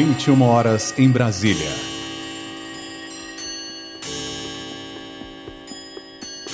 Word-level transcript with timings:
21 0.00 0.42
horas 0.42 0.96
em 0.96 1.10
Brasília. 1.10 1.72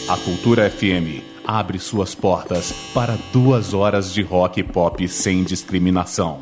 A 0.08 0.16
Cultura 0.16 0.70
FM 0.70 1.22
abre 1.46 1.78
suas 1.78 2.14
portas 2.14 2.72
para 2.94 3.18
duas 3.34 3.74
horas 3.74 4.14
de 4.14 4.22
rock 4.22 4.60
e 4.60 4.64
pop 4.64 5.06
sem 5.06 5.44
discriminação. 5.44 6.40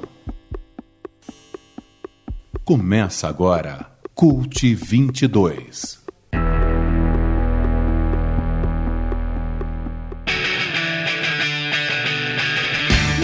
Começa 2.64 3.26
agora 3.26 3.90
Cult 4.14 4.72
22. 4.72 6.01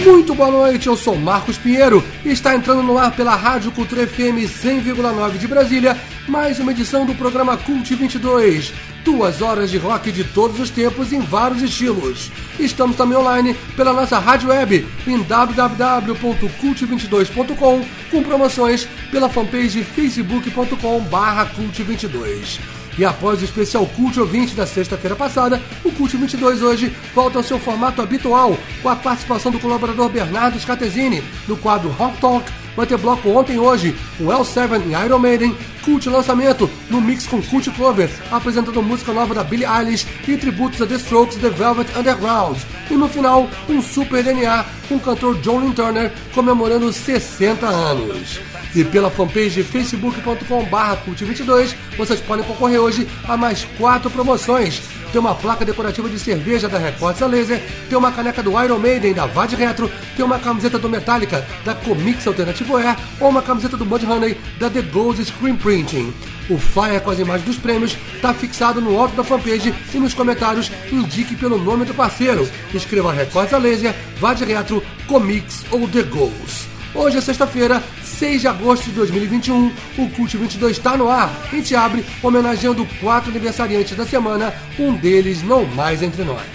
Muito 0.09 0.33
boa 0.33 0.49
noite, 0.49 0.87
eu 0.87 0.97
sou 0.97 1.15
Marcos 1.15 1.55
Pinheiro 1.55 2.03
e 2.25 2.31
está 2.31 2.55
entrando 2.55 2.81
no 2.81 2.97
ar 2.97 3.15
pela 3.15 3.35
Rádio 3.35 3.71
Cultura 3.71 4.07
FM 4.07 4.49
100,9 4.49 5.37
de 5.37 5.47
Brasília 5.47 5.95
mais 6.27 6.59
uma 6.59 6.71
edição 6.71 7.05
do 7.05 7.13
programa 7.13 7.55
Cult 7.55 7.93
22. 7.93 8.73
Duas 9.05 9.43
horas 9.43 9.69
de 9.69 9.77
rock 9.77 10.11
de 10.11 10.23
todos 10.23 10.59
os 10.59 10.71
tempos 10.71 11.13
em 11.13 11.21
vários 11.21 11.61
estilos. 11.61 12.31
Estamos 12.59 12.97
também 12.97 13.19
online 13.19 13.55
pela 13.77 13.93
nossa 13.93 14.17
rádio 14.17 14.49
web 14.49 14.83
em 15.05 15.21
www.cult22.com 15.21 17.85
com 18.09 18.23
promoções 18.23 18.89
pela 19.11 19.29
fanpage 19.29 19.83
facebook.com 19.83 21.01
barra 21.01 21.51
cult22. 21.55 22.78
E 22.97 23.05
após 23.05 23.41
o 23.41 23.45
especial 23.45 23.85
Cult 23.85 24.19
Ouvinte 24.19 24.55
da 24.55 24.65
sexta-feira 24.65 25.15
passada, 25.15 25.61
o 25.83 25.91
Cult 25.91 26.15
22 26.17 26.61
hoje 26.61 26.93
volta 27.13 27.37
ao 27.37 27.43
seu 27.43 27.59
formato 27.59 28.01
habitual, 28.01 28.57
com 28.81 28.89
a 28.89 28.95
participação 28.95 29.51
do 29.51 29.59
colaborador 29.59 30.09
Bernardo 30.09 30.59
Scatezini 30.59 31.23
no 31.47 31.57
quadro 31.57 31.89
Rock 31.89 32.17
Talk. 32.19 32.58
Vai 32.75 32.85
ter 32.85 32.97
bloco 32.97 33.29
ontem 33.29 33.55
e 33.55 33.59
hoje, 33.59 33.95
com 34.17 34.25
L7 34.25 34.81
e 34.85 35.05
Iron 35.05 35.19
Maiden, 35.19 35.55
Cult 35.83 36.07
Lançamento, 36.09 36.69
no 36.89 37.01
mix 37.01 37.25
com 37.27 37.41
Cult 37.41 37.69
Clover, 37.71 38.09
apresentando 38.31 38.81
música 38.81 39.13
nova 39.13 39.33
da 39.33 39.43
Billie 39.43 39.65
Eilish 39.65 40.07
e 40.27 40.37
tributos 40.37 40.81
a 40.81 40.85
The 40.85 40.95
Strokes 40.95 41.37
The 41.37 41.49
Velvet 41.49 41.89
Underground. 41.97 42.57
E 42.89 42.93
no 42.93 43.07
final, 43.07 43.49
um 43.67 43.81
super 43.81 44.23
DNA 44.23 44.65
com 44.87 44.95
o 44.95 44.99
cantor 44.99 45.39
John 45.41 45.59
Lynn 45.59 45.73
Turner 45.73 46.11
comemorando 46.33 46.91
60 46.91 47.67
anos. 47.67 48.39
E 48.75 48.83
pela 48.83 49.09
fanpage 49.09 49.63
facebook.com.br 49.63 50.97
cult22, 51.07 51.75
vocês 51.97 52.19
podem 52.19 52.45
concorrer 52.45 52.79
hoje 52.79 53.07
a 53.27 53.35
mais 53.35 53.65
quatro 53.77 54.09
promoções. 54.11 54.98
Tem 55.11 55.19
uma 55.19 55.33
placa 55.33 55.65
decorativa 55.65 56.07
de 56.07 56.19
cerveja 56.19 56.69
da 56.69 56.77
Records 56.77 57.21
a 57.21 57.25
Laser, 57.25 57.59
tem 57.89 57.97
uma 57.97 58.11
caneca 58.11 58.43
do 58.43 58.51
Iron 58.63 58.77
Maiden 58.77 59.13
da 59.13 59.25
Vad 59.25 59.51
Retro, 59.53 59.91
tem 60.15 60.23
uma 60.23 60.37
camiseta 60.37 60.77
do 60.77 60.87
Metallica 60.87 61.43
da 61.65 61.73
Comics 61.73 62.27
Alternativo 62.27 62.77
Air 62.77 62.95
ou 63.19 63.29
uma 63.29 63.41
camiseta 63.41 63.75
do 63.75 63.85
Mudhoney 63.85 64.37
da 64.59 64.69
The 64.69 64.83
Ghost 64.83 65.25
Screen 65.25 65.55
Printing. 65.55 66.13
O 66.47 66.57
flyer 66.57 67.01
com 67.01 67.09
as 67.09 67.19
imagens 67.19 67.45
dos 67.45 67.57
prêmios 67.57 67.97
está 68.15 68.33
fixado 68.33 68.79
no 68.79 68.99
alto 68.99 69.15
da 69.15 69.23
fanpage 69.23 69.73
e 69.93 69.97
nos 69.99 70.13
comentários 70.13 70.71
indique 70.91 71.35
pelo 71.35 71.57
nome 71.57 71.85
do 71.85 71.93
parceiro. 71.93 72.47
Escreva 72.73 73.11
Records 73.11 73.53
a 73.53 73.57
Laser, 73.57 73.95
Vad 74.19 74.39
Retro, 74.41 74.83
Comics 75.07 75.65
ou 75.71 75.87
The 75.87 76.03
Ghost. 76.03 76.69
Hoje 76.93 77.17
é 77.17 77.21
sexta-feira, 77.21 77.83
6 78.19 78.41
de 78.41 78.47
agosto 78.49 78.83
de 78.89 78.91
2021, 78.97 79.71
o 79.97 80.09
Cult 80.09 80.35
22 80.35 80.75
está 80.75 80.97
no 80.97 81.07
ar. 81.07 81.31
A 81.41 81.55
gente 81.55 81.73
abre 81.73 82.03
homenageando 82.21 82.85
quatro 82.99 83.29
aniversariantes 83.31 83.95
da 83.95 84.05
semana, 84.05 84.53
um 84.77 84.93
deles 84.93 85.41
não 85.41 85.65
mais 85.65 86.03
entre 86.03 86.25
nós. 86.25 86.45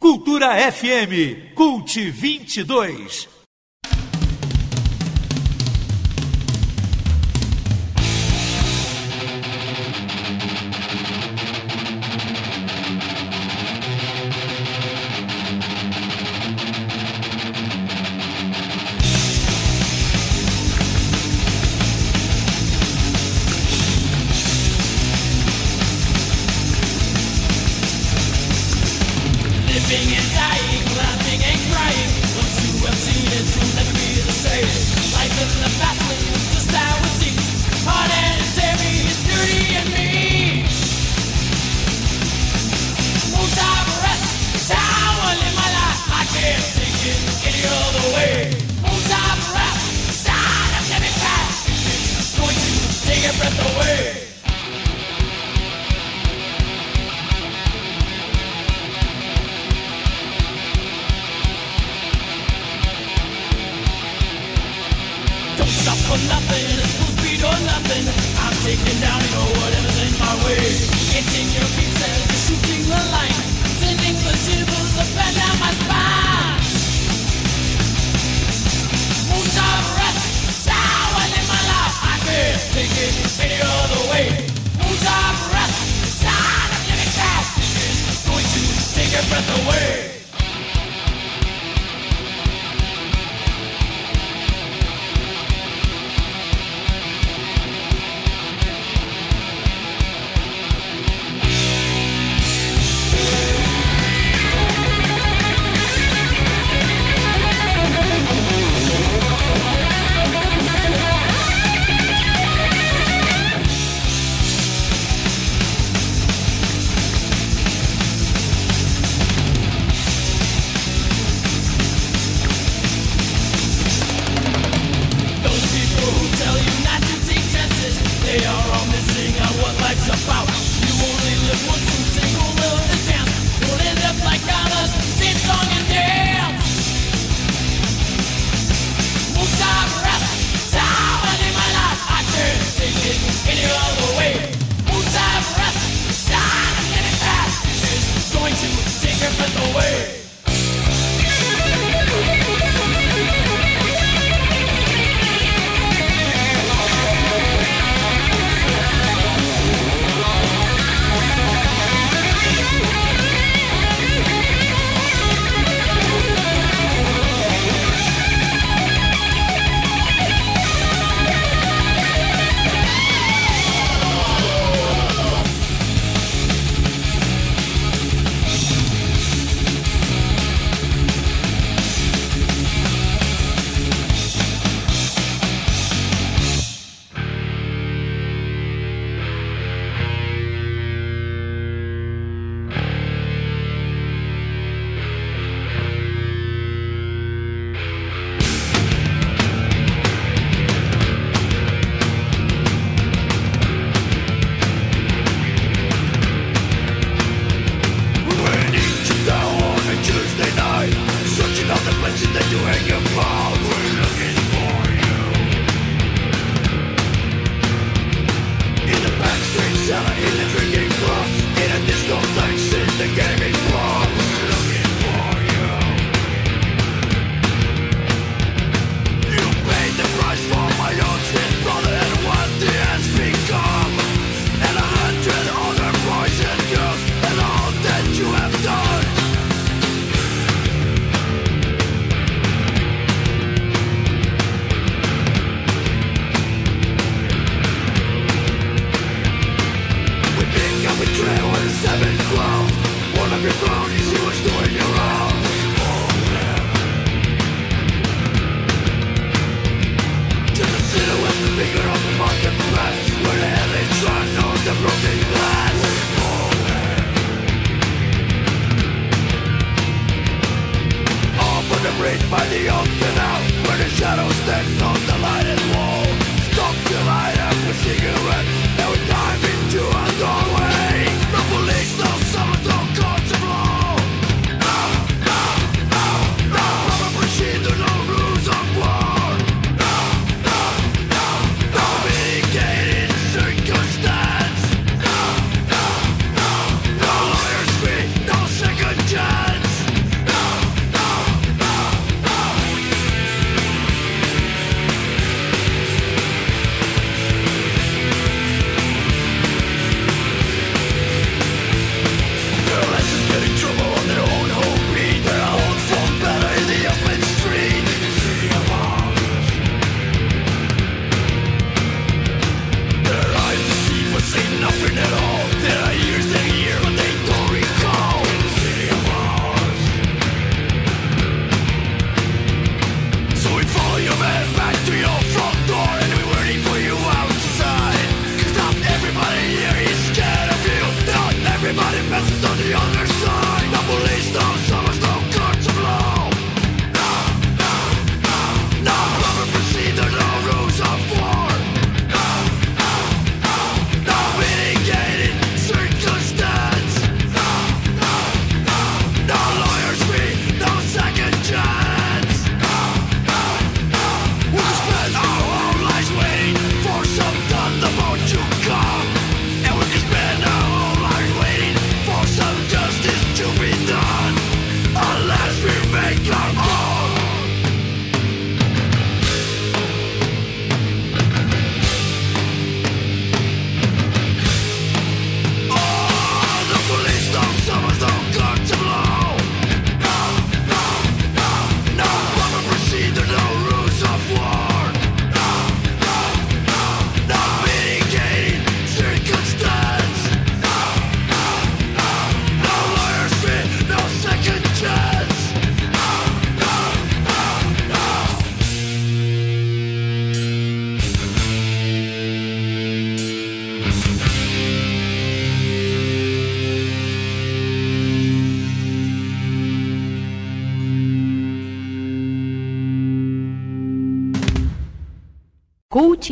Cultura 0.00 0.48
FM, 0.72 1.54
Cult 1.54 2.10
22. 2.10 3.41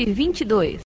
2022. 0.07 0.81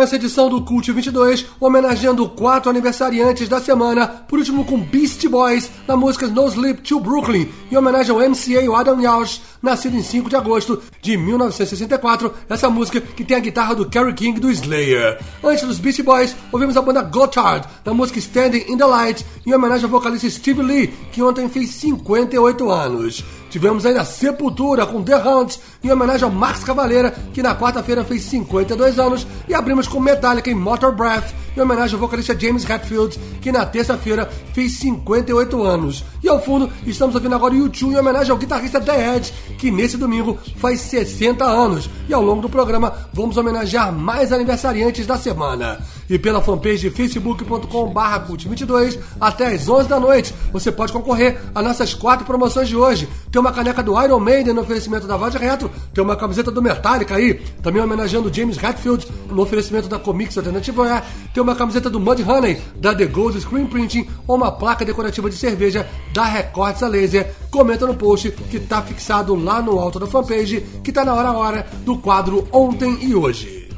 Essa 0.00 0.16
edição 0.16 0.48
do 0.48 0.62
Cult 0.62 0.90
22, 0.90 1.44
homenageando 1.60 2.26
quatro 2.26 2.70
aniversariantes 2.70 3.50
da 3.50 3.60
semana, 3.60 4.08
por 4.08 4.38
último 4.38 4.64
com 4.64 4.80
Beast 4.80 5.28
Boys, 5.28 5.70
na 5.86 5.94
música 5.94 6.26
No 6.26 6.48
Sleep 6.48 6.80
to 6.80 6.98
Brooklyn, 6.98 7.46
em 7.70 7.76
homenagem 7.76 8.10
ao 8.10 8.18
MCA 8.18 8.78
Adam 8.78 8.98
Yauch, 8.98 9.42
nascido 9.62 9.94
em 9.98 10.02
5 10.02 10.30
de 10.30 10.36
agosto 10.36 10.82
de 11.02 11.18
1964, 11.18 12.32
essa 12.48 12.70
música 12.70 12.98
que 12.98 13.22
tem 13.22 13.36
a 13.36 13.40
guitarra 13.40 13.74
do 13.74 13.90
Kerry 13.90 14.14
King 14.14 14.40
do 14.40 14.50
Slayer. 14.50 15.20
Antes 15.44 15.66
dos 15.66 15.78
Beast 15.78 16.02
Boys, 16.02 16.34
ouvimos 16.50 16.78
a 16.78 16.82
banda 16.82 17.02
Gotthard, 17.02 17.68
na 17.84 17.92
música 17.92 18.18
Standing 18.18 18.72
in 18.72 18.78
the 18.78 18.86
Light, 18.86 19.26
em 19.46 19.52
homenagem 19.52 19.84
ao 19.84 19.90
vocalista 19.90 20.30
Steve 20.30 20.62
Lee, 20.62 20.86
que 21.12 21.22
ontem 21.22 21.46
fez 21.50 21.74
58 21.74 22.70
anos. 22.70 23.22
Tivemos 23.50 23.84
ainda 23.84 24.04
Sepultura 24.04 24.86
com 24.86 25.02
The 25.02 25.16
Hunt, 25.16 25.56
em 25.82 25.90
homenagem 25.90 26.24
ao 26.24 26.30
Max 26.30 26.64
Cavaleira, 26.64 27.10
que 27.34 27.42
na 27.42 27.54
quarta-feira 27.54 28.04
fez 28.04 28.22
52 28.22 28.98
anos, 28.98 29.26
e 29.48 29.54
abrimos 29.54 29.88
com 29.88 30.00
Metallica 30.00 30.48
em 30.48 30.54
Motor 30.54 30.94
Breath, 30.94 31.34
em 31.56 31.60
homenagem 31.60 31.94
ao 31.94 32.00
vocalista 32.00 32.38
James 32.38 32.68
Hetfield, 32.68 33.18
que 33.42 33.50
na 33.50 33.66
terça-feira 33.66 34.30
fez 34.54 34.78
58 34.78 35.62
anos. 35.62 36.04
E 36.22 36.28
ao 36.28 36.40
fundo, 36.40 36.70
estamos 36.86 37.14
ouvindo 37.14 37.34
agora 37.34 37.54
YouTube 37.54 37.92
em 37.92 37.98
homenagem 37.98 38.30
ao 38.30 38.38
guitarrista 38.38 38.80
The 38.80 39.16
Edge, 39.16 39.32
que 39.58 39.70
nesse 39.70 39.96
domingo 39.96 40.38
faz 40.56 40.80
60 40.82 41.44
anos. 41.44 41.90
E 42.08 42.14
ao 42.14 42.22
longo 42.22 42.42
do 42.42 42.48
programa, 42.48 42.94
vamos 43.12 43.36
homenagear 43.36 43.92
mais 43.92 44.32
aniversariantes 44.32 45.06
da 45.06 45.18
semana 45.18 45.80
e 46.10 46.18
pela 46.18 46.42
fanpage 46.42 46.90
facebook.com.br 46.90 48.00
cult22 48.28 48.98
até 49.20 49.54
às 49.54 49.68
11 49.68 49.88
da 49.88 50.00
noite. 50.00 50.34
Você 50.52 50.72
pode 50.72 50.92
concorrer 50.92 51.40
a 51.54 51.62
nossas 51.62 51.94
quatro 51.94 52.26
promoções 52.26 52.68
de 52.68 52.76
hoje. 52.76 53.08
Tem 53.30 53.40
uma 53.40 53.52
caneca 53.52 53.82
do 53.82 53.98
Iron 54.02 54.18
Maiden 54.18 54.52
no 54.52 54.62
oferecimento 54.62 55.06
da 55.06 55.16
Voz 55.16 55.34
Retro, 55.34 55.70
tem 55.94 56.02
uma 56.02 56.16
camiseta 56.16 56.50
do 56.50 56.60
Metallica 56.60 57.14
aí, 57.14 57.34
também 57.62 57.80
homenageando 57.80 58.32
James 58.34 58.60
Hetfield 58.62 59.06
no 59.30 59.40
oferecimento 59.40 59.88
da 59.88 59.98
Comics 59.98 60.36
Alternative 60.36 60.80
Wear, 60.80 61.04
tem 61.32 61.42
uma 61.42 61.54
camiseta 61.54 61.88
do 61.88 62.00
Mud 62.00 62.20
Honey 62.22 62.60
da 62.76 62.92
The 62.92 63.06
Gold 63.06 63.40
Screen 63.40 63.66
Printing 63.66 64.08
ou 64.26 64.36
uma 64.36 64.50
placa 64.50 64.84
decorativa 64.84 65.30
de 65.30 65.36
cerveja 65.36 65.86
da 66.12 66.24
Records 66.24 66.82
a 66.82 66.88
Laser. 66.88 67.32
Comenta 67.50 67.86
no 67.86 67.94
post 67.94 68.32
que 68.50 68.56
está 68.56 68.82
fixado 68.82 69.34
lá 69.36 69.62
no 69.62 69.78
alto 69.78 70.00
da 70.00 70.06
fanpage, 70.06 70.60
que 70.82 70.90
está 70.90 71.04
na 71.04 71.14
hora 71.14 71.28
a 71.28 71.32
hora 71.32 71.66
do 71.84 71.98
quadro 71.98 72.48
Ontem 72.52 72.98
e 73.02 73.14
Hoje. 73.14 73.69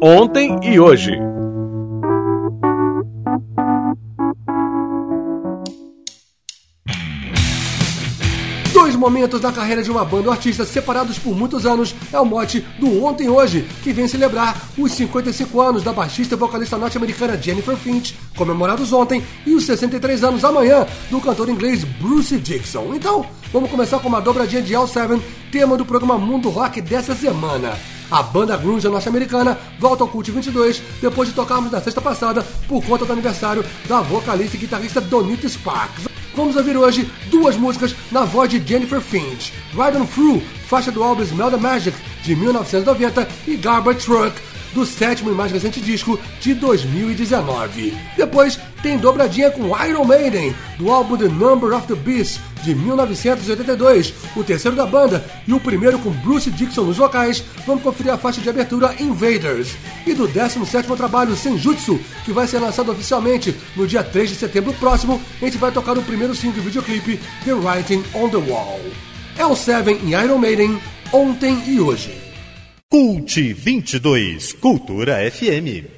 Ontem 0.00 0.56
e 0.62 0.78
hoje. 0.78 1.10
Dois 8.72 8.94
momentos 8.94 9.40
da 9.40 9.50
carreira 9.50 9.82
de 9.82 9.90
uma 9.90 10.04
banda 10.04 10.28
ou 10.28 10.32
artista 10.32 10.64
separados 10.64 11.18
por 11.18 11.34
muitos 11.34 11.66
anos 11.66 11.96
é 12.12 12.20
o 12.20 12.24
mote 12.24 12.60
do 12.78 13.04
Ontem 13.04 13.26
e 13.26 13.28
Hoje, 13.28 13.66
que 13.82 13.92
vem 13.92 14.06
celebrar 14.06 14.68
os 14.78 14.92
55 14.92 15.60
anos 15.60 15.82
da 15.82 15.92
baixista 15.92 16.36
e 16.36 16.38
vocalista 16.38 16.78
norte-americana 16.78 17.36
Jennifer 17.36 17.76
Finch, 17.76 18.14
comemorados 18.36 18.92
ontem, 18.92 19.20
e 19.44 19.52
os 19.56 19.66
63 19.66 20.22
anos 20.22 20.44
amanhã 20.44 20.86
do 21.10 21.20
cantor 21.20 21.48
inglês 21.48 21.82
Bruce 21.82 22.38
Dixon. 22.38 22.94
Então, 22.94 23.26
vamos 23.52 23.68
começar 23.68 23.98
com 23.98 24.06
uma 24.06 24.20
dobradinha 24.20 24.62
de 24.62 24.74
L7, 24.74 25.20
tema 25.50 25.76
do 25.76 25.84
programa 25.84 26.16
Mundo 26.16 26.50
Rock 26.50 26.80
dessa 26.80 27.16
semana. 27.16 27.97
A 28.10 28.22
banda 28.22 28.56
grunge 28.56 28.88
norte-americana 28.88 29.58
volta 29.78 30.02
ao 30.02 30.08
Cult 30.08 30.30
22 30.30 30.80
depois 31.00 31.28
de 31.28 31.34
tocarmos 31.34 31.70
na 31.70 31.80
sexta 31.80 32.00
passada 32.00 32.42
por 32.66 32.82
conta 32.82 33.04
do 33.04 33.12
aniversário 33.12 33.62
da 33.86 34.00
vocalista 34.00 34.56
e 34.56 34.60
guitarrista 34.60 35.00
Donita 35.00 35.46
Sparks. 35.46 36.08
Vamos 36.34 36.56
ouvir 36.56 36.76
hoje 36.76 37.10
duas 37.26 37.56
músicas 37.56 37.94
na 38.10 38.24
voz 38.24 38.48
de 38.48 38.66
Jennifer 38.66 39.00
Finch: 39.00 39.52
Riding 39.72 40.06
Through, 40.06 40.40
faixa 40.68 40.90
do 40.90 41.02
álbum 41.02 41.22
Smell 41.22 41.50
the 41.50 41.56
Magic 41.58 41.96
de 42.22 42.34
1990 42.34 43.28
e 43.46 43.56
Garbage 43.56 44.06
Truck, 44.06 44.34
do 44.78 44.86
sétimo 44.86 45.30
e 45.30 45.34
mais 45.34 45.50
recente 45.50 45.80
disco 45.80 46.18
de 46.40 46.54
2019. 46.54 47.96
Depois 48.16 48.60
tem 48.80 48.96
dobradinha 48.96 49.50
com 49.50 49.76
Iron 49.84 50.04
Maiden, 50.04 50.54
do 50.78 50.88
álbum 50.88 51.16
The 51.16 51.26
Number 51.26 51.76
of 51.76 51.88
the 51.88 51.96
Beast 51.96 52.38
de 52.62 52.76
1982, 52.76 54.14
o 54.36 54.44
terceiro 54.44 54.76
da 54.76 54.86
banda 54.86 55.24
e 55.48 55.52
o 55.52 55.58
primeiro 55.58 55.98
com 55.98 56.10
Bruce 56.10 56.48
Dixon 56.48 56.82
nos 56.82 56.96
vocais. 56.96 57.42
Vamos 57.66 57.82
conferir 57.82 58.12
a 58.12 58.18
faixa 58.18 58.40
de 58.40 58.48
abertura 58.48 58.94
Invaders. 59.00 59.74
E 60.06 60.14
do 60.14 60.28
17º 60.28 60.96
trabalho 60.96 61.34
Senjutsu, 61.34 61.98
que 62.24 62.32
vai 62.32 62.46
ser 62.46 62.60
lançado 62.60 62.92
oficialmente 62.92 63.56
no 63.74 63.84
dia 63.84 64.04
3 64.04 64.30
de 64.30 64.36
setembro 64.36 64.72
próximo, 64.74 65.20
a 65.42 65.44
gente 65.44 65.58
vai 65.58 65.72
tocar 65.72 65.98
o 65.98 66.02
primeiro 66.02 66.36
single 66.36 66.62
videoclipe 66.62 67.18
The 67.44 67.52
Writing 67.52 68.04
on 68.14 68.28
the 68.28 68.36
Wall. 68.36 68.80
É 69.36 69.44
o 69.44 69.56
Seven 69.56 69.98
e 70.04 70.12
Iron 70.12 70.38
Maiden, 70.38 70.80
ontem 71.12 71.64
e 71.66 71.80
hoje. 71.80 72.27
Cult 72.90 73.28
22 73.28 74.54
Cultura 74.54 75.20
FM 75.20 75.97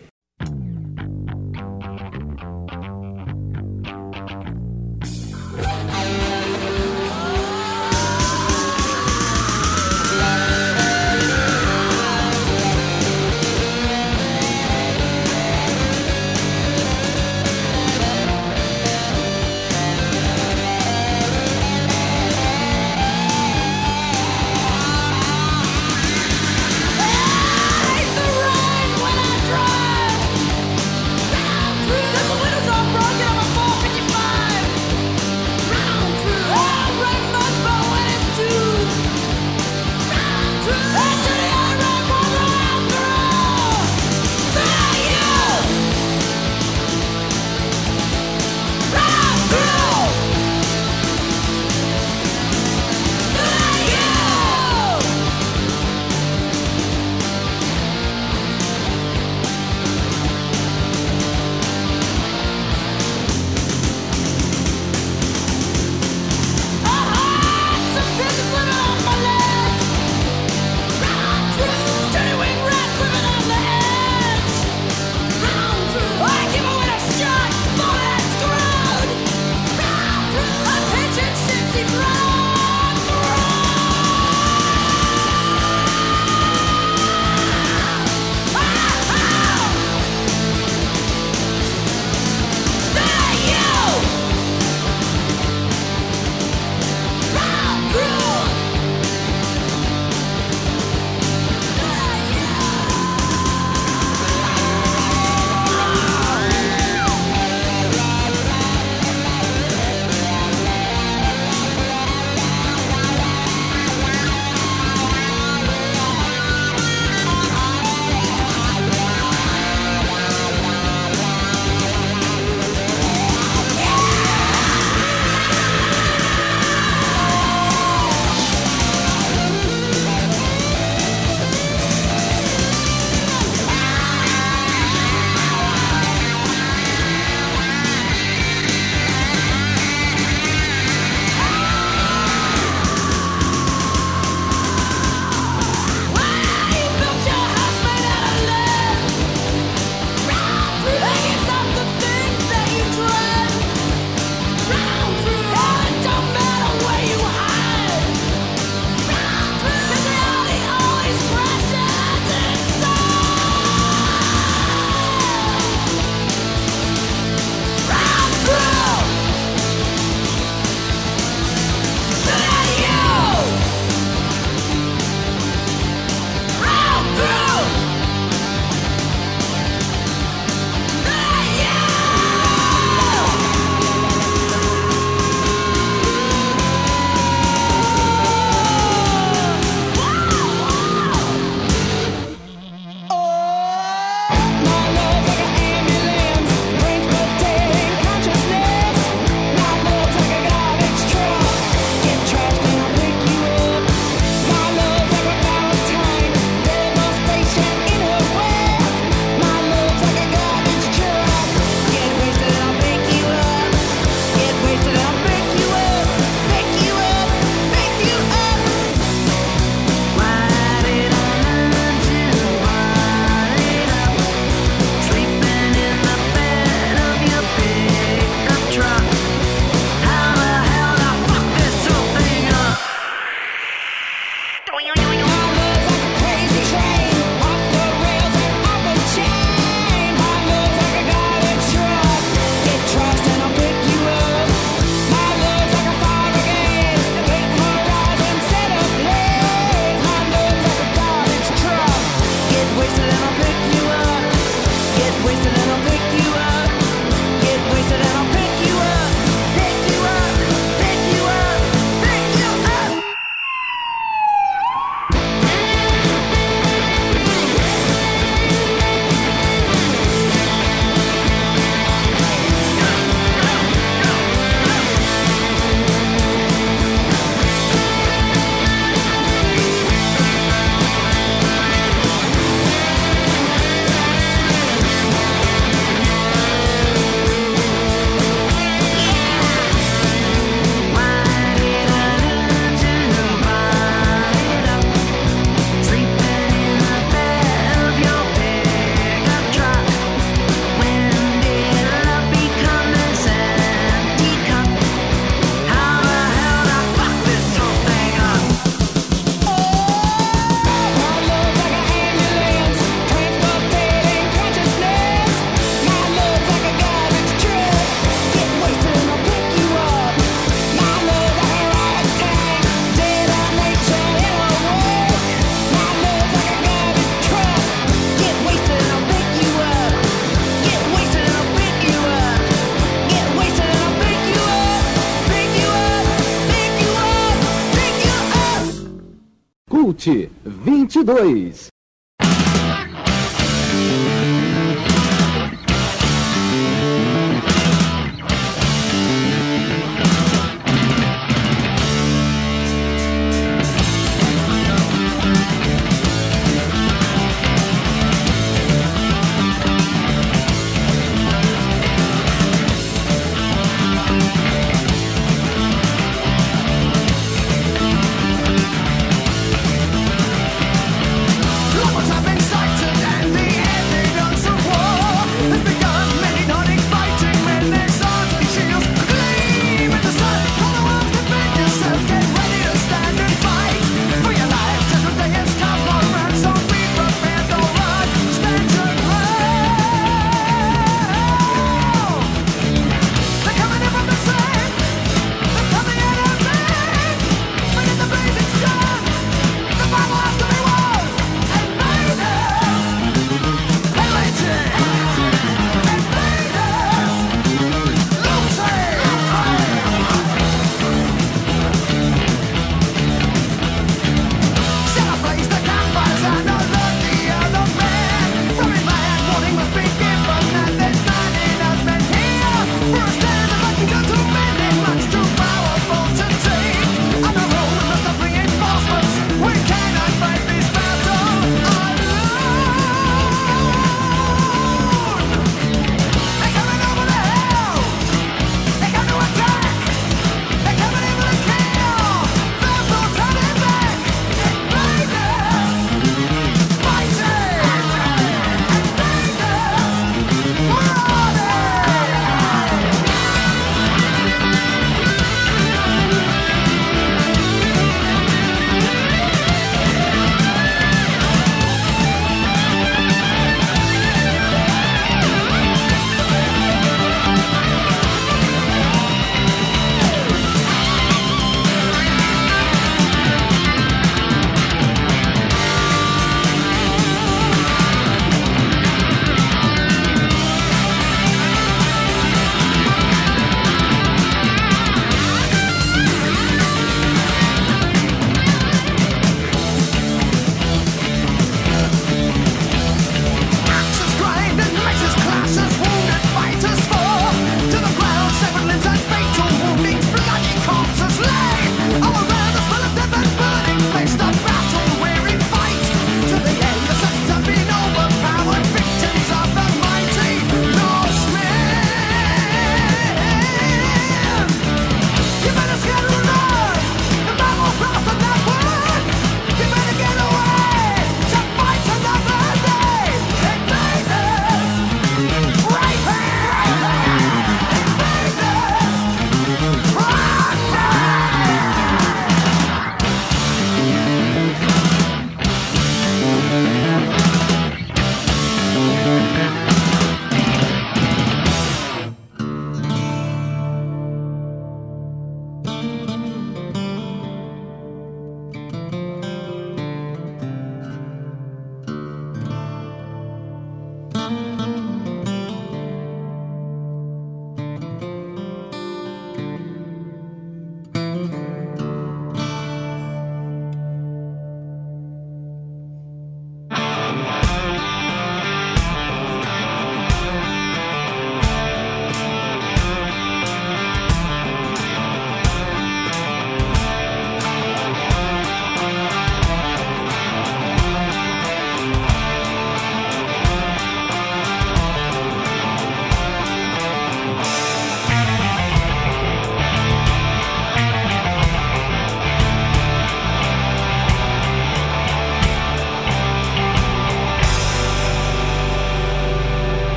22. 341.04 341.69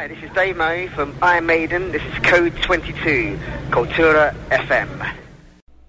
Hi, 0.00 0.08
this 0.08 0.22
is 0.22 0.30
Dave 0.32 0.56
Moe 0.56 0.88
from 0.94 1.12
Iron 1.20 1.44
Maiden. 1.44 1.92
This 1.92 2.00
is 2.00 2.18
Code 2.20 2.54
22, 2.66 3.38
Cultura 3.70 4.34
FM. 4.48 4.88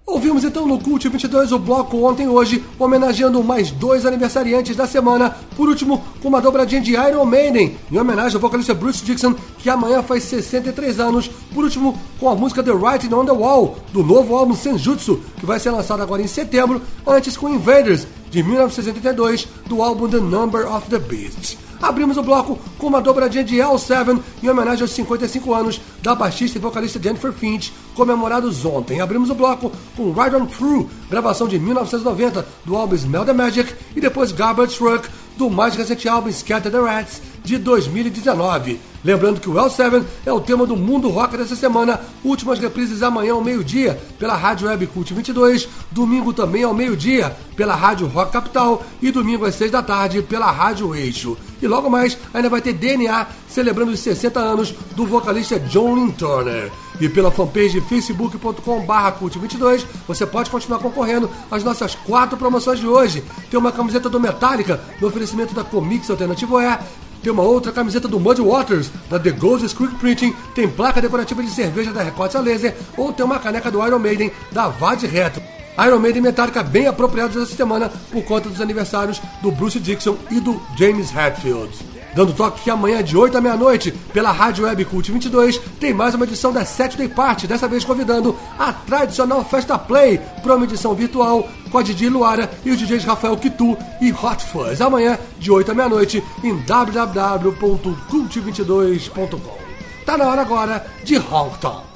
Ouvimos 0.06 0.44
então 0.44 0.68
no 0.68 0.78
Cult 0.78 1.08
22 1.08 1.54
o 1.54 1.58
bloco 1.58 2.06
ontem 2.06 2.26
e 2.26 2.28
hoje, 2.28 2.62
homenageando 2.78 3.42
mais 3.42 3.72
dois 3.72 4.06
aniversariantes 4.06 4.76
da 4.76 4.86
semana. 4.86 5.30
Por 5.56 5.70
último, 5.70 6.04
com 6.22 6.28
uma 6.28 6.42
dobradinha 6.42 6.82
de 6.82 6.92
Iron 6.92 7.24
Maiden, 7.24 7.78
em 7.90 7.98
homenagem 7.98 8.36
ao 8.36 8.42
vocalista 8.42 8.74
Bruce 8.74 9.02
Dixon, 9.02 9.34
que 9.58 9.70
amanhã 9.70 10.04
faz 10.04 10.24
63 10.24 11.00
anos. 11.00 11.30
Por 11.30 11.64
último, 11.64 11.98
com 12.20 12.28
a 12.28 12.36
música 12.36 12.62
The 12.62 12.74
Writing 12.74 13.14
on 13.14 13.24
the 13.24 13.32
Wall, 13.32 13.78
do 13.94 14.04
novo 14.04 14.36
álbum 14.36 14.56
Senjutsu, 14.56 15.22
que 15.40 15.46
vai 15.46 15.58
ser 15.58 15.72
lançado 15.72 16.04
agora 16.04 16.22
em 16.22 16.28
setembro. 16.28 16.82
Antes 17.08 17.38
com 17.38 17.48
Invaders, 17.48 18.06
de 18.30 18.44
1982, 18.44 19.48
do 19.68 19.82
álbum 19.82 20.10
The 20.10 20.20
Number 20.20 20.70
of 20.70 20.90
the 20.90 21.00
Beast. 21.00 21.71
Abrimos 21.82 22.16
o 22.18 22.24
bloco 22.24 22.60
com 22.78 22.88
uma 22.88 23.02
dobradinha 23.02 23.44
de 23.44 23.58
L7 23.58 24.20
em 24.44 24.50
homenagem 24.50 24.84
aos 24.84 24.92
55 24.92 25.54
anos 25.54 25.82
da 26.02 26.14
baixista 26.14 26.58
e 26.58 26.62
vocalista 26.62 27.02
Jennifer 27.02 27.34
Finch, 27.34 27.74
comemorados 27.96 28.64
ontem. 28.66 29.02
Abrimos 29.02 29.30
o 29.30 29.36
bloco 29.36 29.72
com 29.96 30.12
Ride 30.12 30.36
On 30.36 30.46
Through, 30.46 30.90
gravação 31.10 31.48
de 31.48 31.58
1990 31.58 32.46
do 32.66 32.76
álbum 32.76 32.96
Smell 32.96 33.26
the 33.26 33.34
Magic, 33.34 33.74
e 33.96 34.00
depois 34.00 34.32
Garbage 34.32 34.78
Truck, 34.78 35.10
do 35.42 35.50
mais 35.50 35.76
recente 35.76 36.08
álbum 36.08 36.32
Scatter 36.32 36.72
the 36.72 36.80
Rats, 36.80 37.20
de 37.44 37.58
2019. 37.58 38.80
Lembrando 39.04 39.42
que 39.42 39.50
o 39.50 39.54
L7 39.54 40.04
é 40.24 40.32
o 40.32 40.40
tema 40.40 40.68
do 40.68 40.76
Mundo 40.76 41.10
Rock 41.10 41.36
dessa 41.36 41.56
semana, 41.56 42.00
últimas 42.24 42.60
reprises 42.60 43.02
amanhã 43.02 43.34
ao 43.34 43.44
meio-dia 43.44 44.00
pela 44.20 44.36
Rádio 44.36 44.68
Web 44.68 44.86
Cult 44.86 45.12
22, 45.12 45.68
domingo 45.90 46.32
também 46.32 46.64
ao 46.64 46.76
meio-dia 46.76 47.36
pela 47.56 47.74
Rádio 47.74 48.06
Rock 48.06 48.34
Capital 48.34 48.86
e 49.02 49.10
domingo 49.10 49.44
às 49.44 49.56
6 49.56 49.72
da 49.72 49.82
tarde 49.82 50.22
pela 50.22 50.52
Rádio 50.52 50.94
Eixo. 50.94 51.36
E 51.60 51.68
logo 51.68 51.90
mais 51.90 52.16
ainda 52.32 52.48
vai 52.48 52.62
ter 52.62 52.74
DNA 52.74 53.26
celebrando 53.50 53.94
os 53.94 54.00
60 54.00 54.40
anos 54.40 54.76
do 54.96 55.08
vocalista 55.08 55.60
John 55.60 55.96
Lynn 55.96 56.12
Turner. 56.12 56.72
E 57.02 57.10
pela 57.10 57.32
fanpage 57.32 57.82
facebook.com.br 57.82 58.94
cult22 59.20 59.86
você 60.08 60.24
pode 60.24 60.52
continuar 60.52 60.78
concorrendo 60.78 61.28
às 61.50 61.64
nossas 61.64 61.96
quatro 61.96 62.38
promoções 62.38 62.80
de 62.80 62.86
hoje. 62.86 63.24
Tem 63.50 63.60
uma 63.60 63.72
camiseta 63.72 64.08
do 64.08 64.20
Metallica 64.20 64.80
no 65.02 65.08
oferecimento 65.08 65.56
da 65.56 65.64
Comics 65.64 66.12
Alternativo 66.12 66.62
E, 66.62 66.78
tem 67.24 67.32
uma 67.32 67.42
outra 67.42 67.72
camiseta 67.72 68.08
do 68.08 68.20
Muddy 68.20 68.42
Waters, 68.42 68.92
da 69.10 69.20
The 69.20 69.32
Ghost 69.32 69.76
Quick 69.76 69.96
Printing, 69.96 70.36
tem 70.54 70.68
placa 70.68 71.02
decorativa 71.02 71.42
de 71.42 71.50
cerveja 71.50 71.92
da 71.92 72.04
Records 72.04 72.36
a 72.36 72.40
Laser, 72.40 72.76
ou 72.96 73.12
tem 73.12 73.26
uma 73.26 73.40
caneca 73.40 73.72
do 73.72 73.86
Iron 73.86 74.00
Maiden 74.00 74.32
da 74.52 74.68
Vad 74.68 75.02
Retro. 75.04 75.42
Iron 75.84 76.00
Maiden 76.00 76.22
Metallica 76.22 76.62
bem 76.62 76.86
apropriados 76.86 77.36
essa 77.36 77.56
semana 77.56 77.92
por 78.12 78.24
conta 78.24 78.48
dos 78.48 78.62
aniversários 78.62 79.20
do 79.42 79.52
Bruce 79.52 79.80
Dixon 79.80 80.18
e 80.30 80.40
do 80.40 80.62
James 80.78 81.12
Hetfield. 81.16 81.91
Dando 82.14 82.34
toque 82.34 82.62
que 82.62 82.70
amanhã, 82.70 83.02
de 83.04 83.18
8 83.18 83.38
à 83.38 83.42
meia-noite, 83.42 83.92
pela 84.14 84.32
Rádio 84.32 84.66
Web 84.66 84.86
Cult 84.86 85.12
22, 85.12 85.58
tem 85.80 85.94
mais 85.94 86.14
uma 86.14 86.26
edição 86.26 86.52
da 86.52 86.66
Saturday 86.66 87.08
Party, 87.08 87.48
dessa 87.48 87.68
vez 87.68 87.86
convidando 87.86 88.36
a 88.60 88.72
tradicional 88.74 89.44
Festa 89.46 89.78
Play 89.78 90.20
para 90.42 90.56
uma 90.56 90.66
edição 90.66 90.94
virtual 90.94 91.48
com 91.72 91.78
a 91.78 91.84
Didi 91.84 92.10
Luara 92.10 92.52
e 92.66 92.72
os 92.72 92.78
DJs 92.78 93.06
Rafael 93.06 93.38
Kitu 93.38 93.78
e 94.02 94.12
Hot 94.12 94.44
Fuzz. 94.46 94.82
Amanhã, 94.82 95.18
de 95.40 95.50
8 95.52 95.72
à 95.72 95.74
meia-noite, 95.74 96.22
em 96.44 96.58
www.cult22.com. 96.64 99.62
Tá 100.06 100.18
na 100.18 100.28
hora 100.28 100.42
agora 100.42 100.86
de 101.04 101.18
Honk 101.18 101.58
Tonk. 101.60 101.92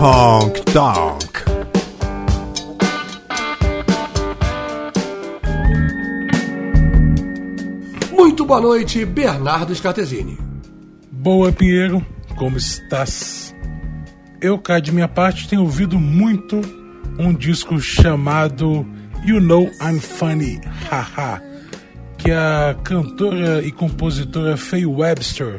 Honk 0.00 0.60
Tonk. 0.72 1.57
Boa 8.48 8.62
noite, 8.62 9.04
Bernardo 9.04 9.74
Scatesini. 9.74 10.38
Boa, 11.12 11.52
Pinheiro, 11.52 12.04
como 12.34 12.56
estás? 12.56 13.54
Eu, 14.40 14.58
cá 14.58 14.80
de 14.80 14.90
minha 14.90 15.06
parte, 15.06 15.46
tenho 15.46 15.60
ouvido 15.60 16.00
muito 16.00 16.62
um 17.18 17.34
disco 17.34 17.78
chamado 17.78 18.86
You 19.22 19.38
Know 19.38 19.70
I'm 19.82 20.00
Funny, 20.00 20.58
haha, 20.90 21.42
que 22.16 22.30
a 22.30 22.74
cantora 22.82 23.62
e 23.62 23.70
compositora 23.70 24.56
Faye 24.56 24.86
Webster, 24.86 25.58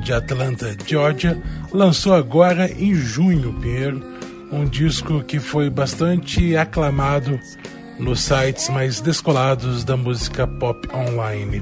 de 0.00 0.12
Atlanta, 0.12 0.76
Georgia, 0.86 1.42
lançou 1.72 2.14
agora 2.14 2.70
em 2.70 2.94
junho, 2.94 3.52
Pinheiro. 3.54 4.00
Um 4.52 4.64
disco 4.64 5.24
que 5.24 5.40
foi 5.40 5.68
bastante 5.68 6.56
aclamado 6.56 7.36
nos 7.98 8.20
sites 8.20 8.68
mais 8.68 9.00
descolados 9.00 9.82
da 9.82 9.96
música 9.96 10.46
pop 10.46 10.88
online. 10.94 11.60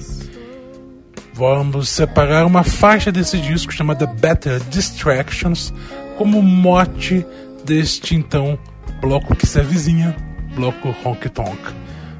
Vamos 1.36 1.90
separar 1.90 2.46
uma 2.46 2.64
faixa 2.64 3.12
desse 3.12 3.38
disco 3.38 3.70
chamada 3.70 4.06
Better 4.06 4.58
Distractions 4.70 5.70
como 6.16 6.40
mote 6.40 7.26
deste 7.62 8.14
então 8.14 8.58
bloco 9.02 9.36
que 9.36 9.46
se 9.46 9.60
avizinha, 9.60 10.16
bloco 10.54 10.96
Honky 11.04 11.28
Tonk. 11.28 11.58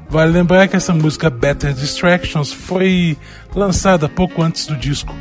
Vale 0.07 0.31
lembrar 0.31 0.67
que 0.67 0.75
essa 0.75 0.93
música 0.93 1.31
Better 1.31 1.73
Distractions 1.73 2.53
foi 2.53 3.17
lançada 3.55 4.07
pouco 4.07 4.43
antes 4.43 4.67
do 4.67 4.75
disco 4.75 5.15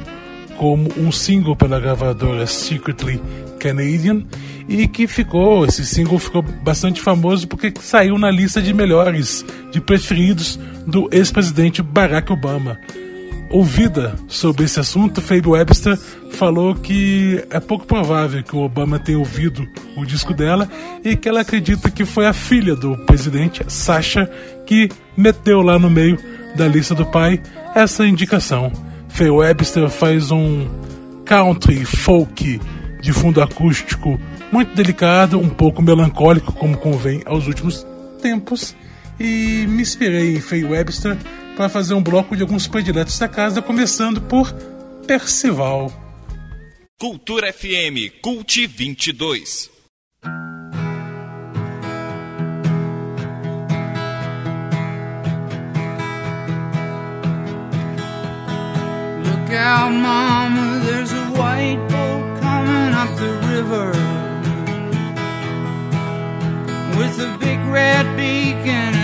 como 0.58 0.92
um 0.98 1.10
single 1.10 1.56
pela 1.56 1.80
gravadora 1.80 2.46
Secretly 2.46 3.18
Canadian 3.58 4.24
e 4.68 4.86
que 4.86 5.06
ficou, 5.06 5.64
esse 5.64 5.86
single 5.86 6.18
ficou 6.18 6.42
bastante 6.42 7.00
famoso 7.00 7.48
porque 7.48 7.72
saiu 7.80 8.18
na 8.18 8.30
lista 8.30 8.60
de 8.60 8.74
melhores, 8.74 9.42
de 9.72 9.80
preferidos 9.80 10.60
do 10.86 11.08
ex-presidente 11.10 11.80
Barack 11.80 12.30
Obama. 12.30 12.78
Ouvida 13.50 14.16
sobre 14.28 14.64
esse 14.64 14.80
assunto, 14.80 15.20
Faye 15.20 15.40
Webster 15.44 15.96
falou 16.32 16.74
que 16.74 17.44
é 17.48 17.60
pouco 17.60 17.86
provável 17.86 18.42
que 18.42 18.56
o 18.56 18.60
Obama 18.60 18.98
tenha 18.98 19.18
ouvido 19.18 19.66
o 19.96 20.04
disco 20.04 20.34
dela 20.34 20.68
e 21.04 21.16
que 21.16 21.28
ela 21.28 21.40
acredita 21.40 21.90
que 21.90 22.04
foi 22.04 22.26
a 22.26 22.32
filha 22.32 22.74
do 22.74 22.96
presidente, 23.06 23.64
Sasha, 23.68 24.30
que 24.66 24.88
meteu 25.16 25.62
lá 25.62 25.78
no 25.78 25.88
meio 25.88 26.18
da 26.56 26.66
lista 26.66 26.94
do 26.94 27.06
pai 27.06 27.40
essa 27.74 28.06
indicação. 28.06 28.72
Faye 29.08 29.30
Webster 29.30 29.88
faz 29.88 30.30
um 30.30 30.68
country 31.24 31.84
folk 31.84 32.60
de 33.00 33.12
fundo 33.12 33.40
acústico 33.40 34.20
muito 34.50 34.74
delicado, 34.74 35.38
um 35.38 35.48
pouco 35.48 35.82
melancólico, 35.82 36.52
como 36.52 36.76
convém 36.76 37.22
aos 37.24 37.46
últimos 37.46 37.86
tempos, 38.20 38.74
e 39.18 39.66
me 39.68 39.82
inspirei 39.82 40.36
em 40.36 40.40
Faye 40.40 40.64
Webster 40.64 41.16
para 41.56 41.68
fazer 41.68 41.94
um 41.94 42.02
bloco 42.02 42.36
de 42.36 42.42
alguns 42.42 42.66
prediletos 42.66 43.18
da 43.18 43.28
casa, 43.28 43.62
começando 43.62 44.20
por 44.20 44.52
Percival. 45.06 45.92
Cultura 46.98 47.52
FM 47.52 48.20
Cult 48.22 48.66
22. 48.66 49.70
Look 59.24 59.52
out, 59.52 59.92
mama, 59.92 60.80
there's 60.84 61.12
a 61.12 61.30
white 61.32 61.78
boat 61.88 62.40
coming 62.40 62.92
up 62.94 63.14
the 63.16 63.32
river 63.46 63.92
with 66.98 67.20
a 67.20 67.36
big 67.38 67.58
red 67.70 68.06
beacon 68.16 68.95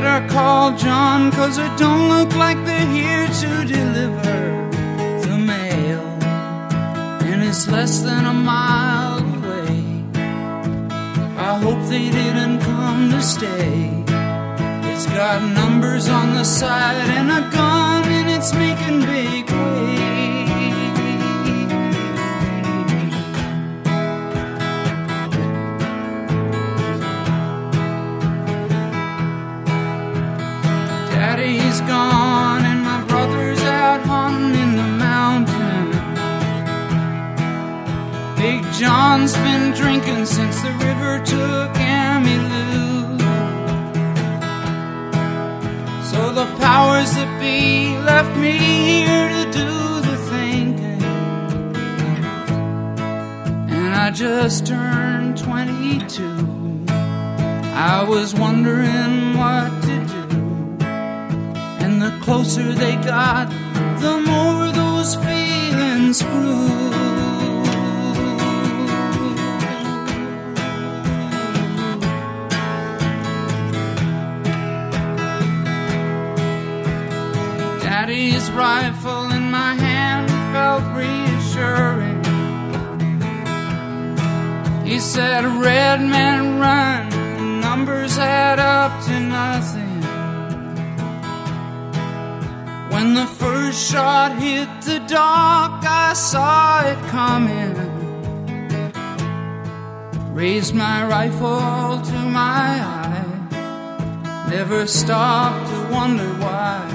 better 0.00 0.28
call 0.28 0.76
John, 0.76 1.32
cause 1.32 1.56
it 1.56 1.72
don't 1.78 2.08
look 2.10 2.34
like 2.36 2.58
they're 2.66 2.90
here 2.98 3.26
to 3.42 3.50
deliver 3.64 4.36
the 5.24 5.38
mail. 5.38 6.04
And 7.30 7.42
it's 7.42 7.66
less 7.66 8.02
than 8.02 8.26
a 8.26 8.34
mile 8.34 9.20
away. 9.36 10.04
I 11.48 11.52
hope 11.64 11.80
they 11.88 12.10
didn't 12.10 12.58
come 12.60 13.10
to 13.10 13.22
stay. 13.22 14.04
It's 14.90 15.06
got 15.06 15.40
numbers 15.60 16.10
on 16.10 16.34
the 16.34 16.44
side 16.44 17.08
and 17.18 17.30
a 17.30 17.42
gun, 17.56 18.04
and 18.18 18.28
it's 18.36 18.52
making 18.52 19.00
big 19.00 19.50
waves. 19.50 19.75
Gone 31.86 32.64
and 32.64 32.82
my 32.82 33.02
brother's 33.04 33.62
out 33.62 34.00
hunting 34.02 34.54
in 34.62 34.76
the 34.76 34.90
mountain. 35.08 35.86
Big 38.36 38.62
John's 38.72 39.34
been 39.34 39.72
drinking 39.72 40.26
since 40.26 40.60
the 40.62 40.72
river 40.86 41.18
took 41.24 41.70
Emmylou. 41.74 43.18
So 46.10 46.32
the 46.32 46.46
powers 46.58 47.12
that 47.14 47.30
be 47.40 47.96
left 48.10 48.36
me 48.38 48.52
here 48.52 49.28
to 49.36 49.44
do 49.60 50.00
the 50.08 50.16
thinking. 50.30 51.02
And 53.70 53.94
I 53.94 54.10
just 54.10 54.66
turned 54.66 55.38
22. 55.38 56.56
I 57.78 58.04
was 58.08 58.34
wondering 58.34 59.36
what 59.36 59.75
closer 62.26 62.72
they 62.74 62.96
got, 62.96 63.48
the 64.00 64.20
more 64.30 64.66
those 64.72 65.14
feelings 65.14 66.20
grew. 66.22 66.66
Daddy's 77.80 78.50
rifle 78.50 79.30
in 79.30 79.48
my 79.52 79.74
hand 79.74 80.28
felt 80.52 80.84
reassuring. 80.96 82.24
He 84.84 84.98
said, 84.98 85.44
Red 85.44 86.00
men 86.00 86.58
run. 86.58 87.08
The 87.10 87.60
numbers 87.68 88.18
add 88.18 88.58
up 88.58 89.04
to 89.04 89.20
nothing. 89.20 89.75
When 92.96 93.12
the 93.12 93.26
first 93.26 93.92
shot 93.92 94.38
hit 94.40 94.68
the 94.80 95.00
dock, 95.00 95.84
I 95.84 96.14
saw 96.14 96.80
it 96.80 96.98
coming. 97.10 97.74
Raised 100.32 100.74
my 100.74 101.06
rifle 101.06 102.00
to 102.00 102.18
my 102.40 102.68
eye. 102.96 104.48
Never 104.48 104.86
stopped 104.86 105.68
to 105.70 105.78
wonder 105.92 106.30
why. 106.40 106.88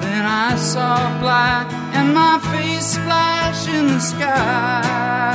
Then 0.00 0.24
I 0.26 0.54
saw 0.54 0.94
black 1.18 1.66
and 1.96 2.14
my 2.14 2.38
face 2.52 2.86
splash 2.94 3.66
in 3.66 3.88
the 3.88 3.98
sky. 3.98 5.32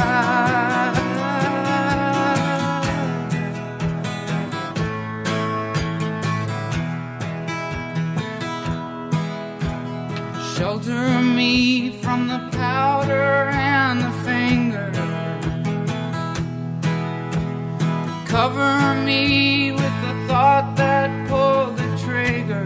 Shelter 10.58 11.22
me 11.22 11.91
from 12.01 12.28
the 12.28 12.39
powder 12.51 13.51
and 13.53 14.01
the 14.01 14.12
finger. 14.26 14.89
Cover 18.26 18.95
me 19.05 19.72
with 19.74 19.95
the 20.01 20.16
thought 20.28 20.76
that 20.76 21.12
pulled 21.30 21.78
the 21.78 21.95
trigger. 22.03 22.66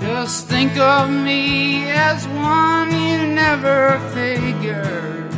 Just 0.00 0.46
think 0.46 0.76
of 0.78 1.10
me 1.10 1.90
as 1.90 2.28
one 2.28 2.92
you 2.92 3.34
never 3.34 3.98
figured 4.14 5.34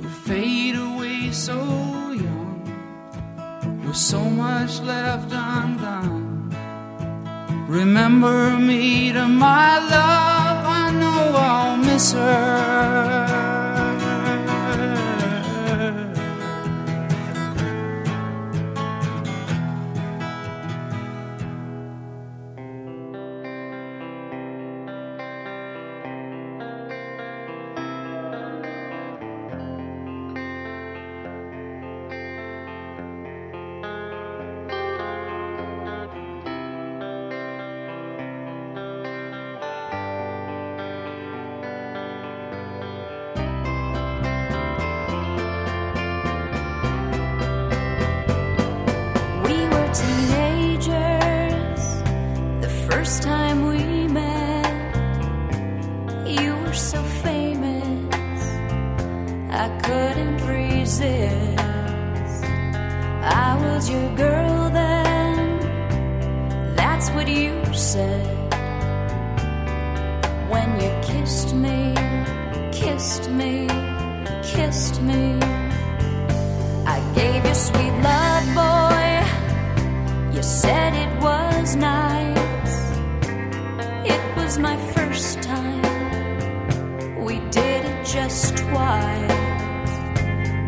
would 0.00 0.12
fade 0.24 0.76
away 0.76 1.32
so 1.32 1.58
young, 2.12 2.62
with 3.84 3.96
so 3.96 4.22
much 4.22 4.80
left 4.82 5.32
undone. 5.32 6.21
Remember 7.72 8.58
me 8.58 9.12
to 9.12 9.26
my 9.26 9.78
love, 9.78 10.66
I 10.66 10.90
know 10.92 11.32
I'll 11.34 11.78
miss 11.78 12.12
her. 12.12 13.51
That's 67.02 67.14
what 67.16 67.26
you 67.26 67.60
said. 67.74 68.26
When 70.48 70.68
you 70.80 70.90
kissed 71.02 71.52
me, 71.52 71.94
kissed 72.70 73.28
me, 73.28 73.66
kissed 74.44 75.02
me. 75.02 75.36
I 76.86 76.98
gave 77.16 77.44
you 77.44 77.54
sweet 77.54 77.94
love, 78.08 78.46
boy. 78.62 80.36
You 80.36 80.42
said 80.44 80.94
it 80.94 81.12
was 81.20 81.74
nice. 81.74 82.76
It 84.06 84.36
was 84.36 84.58
my 84.58 84.76
first 84.94 85.42
time. 85.42 85.82
We 87.24 87.40
did 87.50 87.84
it 87.84 88.06
just 88.06 88.56
twice. 88.58 89.92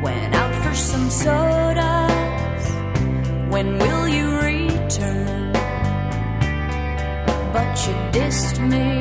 Went 0.02 0.34
out 0.34 0.54
for 0.64 0.74
some 0.74 1.08
sodas. 1.10 2.64
When 3.52 3.78
will 3.78 4.08
you 4.08 4.26
return? 4.40 5.53
But 7.54 7.86
you 7.86 7.94
dissed 8.10 8.58
me, 8.68 8.98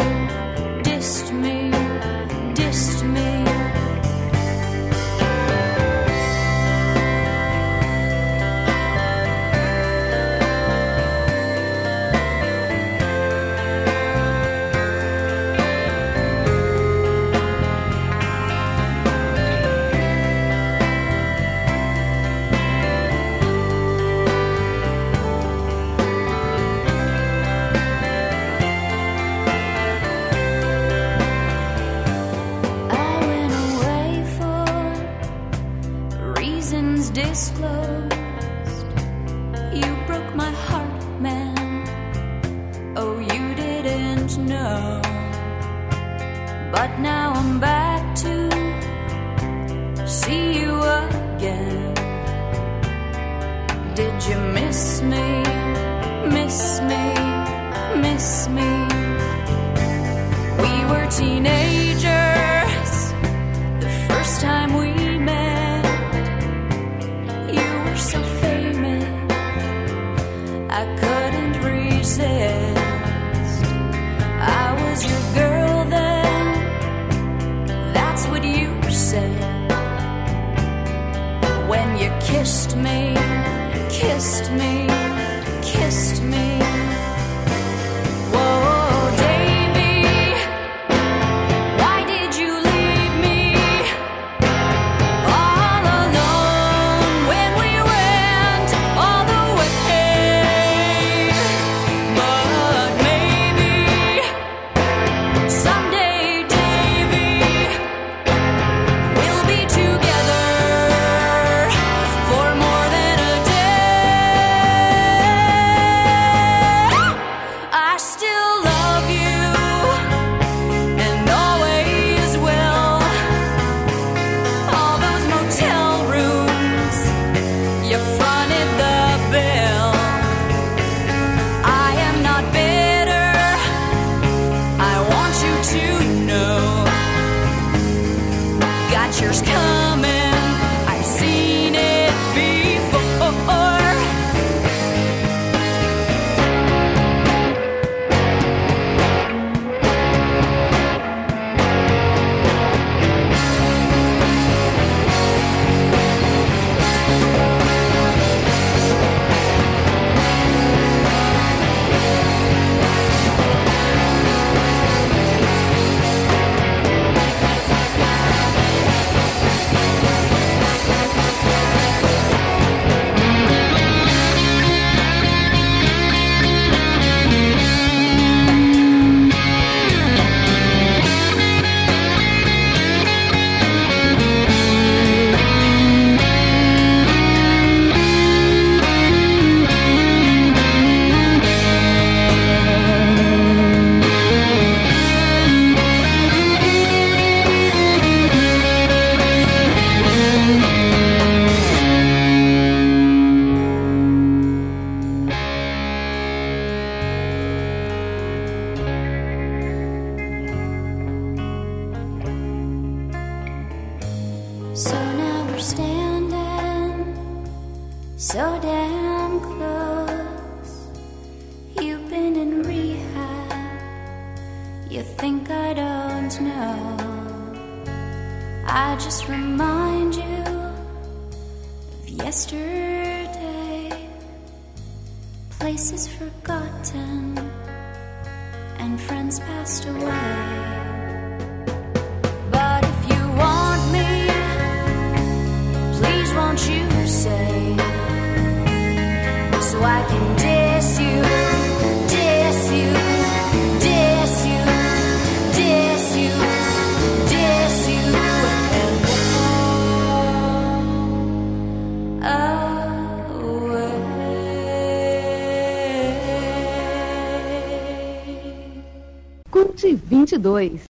2. 270.43 270.92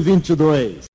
2022. 0.00 0.91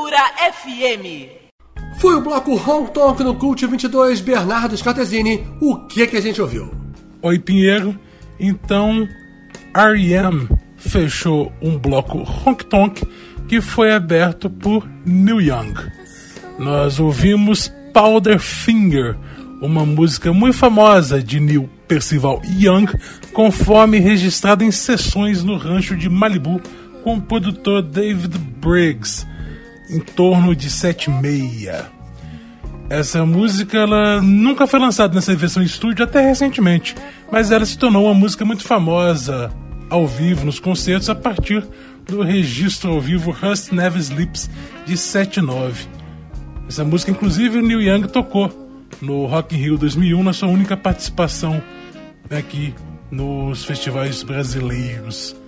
Cultura 0.00 0.16
FM. 0.54 1.28
Foi 1.98 2.14
o 2.14 2.22
bloco 2.22 2.54
Hong 2.54 2.90
Tonk 2.90 3.22
no 3.22 3.34
Cult 3.34 3.66
22, 3.66 4.22
Bernardo 4.22 4.74
Scatesini. 4.74 5.46
O 5.60 5.76
que 5.76 6.06
que 6.06 6.16
a 6.16 6.22
gente 6.22 6.40
ouviu? 6.40 6.70
Oi, 7.20 7.38
Pinheiro. 7.38 7.94
Então, 8.38 9.06
R.E.M. 9.74 10.48
fechou 10.78 11.52
um 11.60 11.76
bloco 11.78 12.18
Honk 12.18 12.64
Tonk 12.64 13.06
que 13.46 13.60
foi 13.60 13.92
aberto 13.92 14.48
por 14.48 14.88
Neil 15.04 15.42
Young. 15.42 15.74
Nós 16.58 16.98
ouvimos 16.98 17.70
Powder 17.92 18.38
Finger, 18.38 19.18
uma 19.60 19.84
música 19.84 20.32
muito 20.32 20.56
famosa 20.56 21.22
de 21.22 21.38
Neil 21.38 21.68
Percival 21.86 22.40
Young, 22.58 22.86
conforme 23.34 23.98
registrada 23.98 24.64
em 24.64 24.70
sessões 24.70 25.44
no 25.44 25.58
rancho 25.58 25.94
de 25.94 26.08
Malibu 26.08 26.58
com 27.04 27.16
o 27.16 27.20
produtor 27.20 27.82
David 27.82 28.38
Briggs, 28.38 29.26
em 29.90 30.00
torno 30.00 30.54
de 30.54 30.68
7,6. 30.68 31.84
Essa 32.88 33.24
música 33.24 33.78
ela 33.78 34.20
nunca 34.20 34.66
foi 34.66 34.80
lançada 34.80 35.14
nessa 35.14 35.34
versão 35.34 35.62
estúdio 35.62 36.04
até 36.04 36.20
recentemente, 36.26 36.94
mas 37.30 37.50
ela 37.50 37.64
se 37.64 37.78
tornou 37.78 38.06
uma 38.06 38.14
música 38.14 38.44
muito 38.44 38.64
famosa 38.64 39.52
ao 39.88 40.06
vivo 40.06 40.44
nos 40.44 40.58
concertos 40.58 41.08
a 41.08 41.14
partir 41.14 41.64
do 42.06 42.22
registro 42.22 42.90
ao 42.90 43.00
vivo 43.00 43.30
Rust 43.30 43.70
Never 43.72 44.00
Sleeps 44.00 44.50
de 44.86 44.96
79. 44.96 45.86
Essa 46.68 46.84
música, 46.84 47.10
inclusive, 47.10 47.58
o 47.58 47.62
Neil 47.62 47.80
Young 47.80 48.08
tocou 48.08 48.50
no 49.00 49.26
Rock 49.26 49.54
in 49.54 49.58
Rio 49.58 49.78
2001 49.78 50.22
na 50.22 50.32
sua 50.32 50.48
única 50.48 50.76
participação 50.76 51.62
aqui 52.30 52.74
nos 53.10 53.64
festivais 53.64 54.22
brasileiros. 54.22 55.39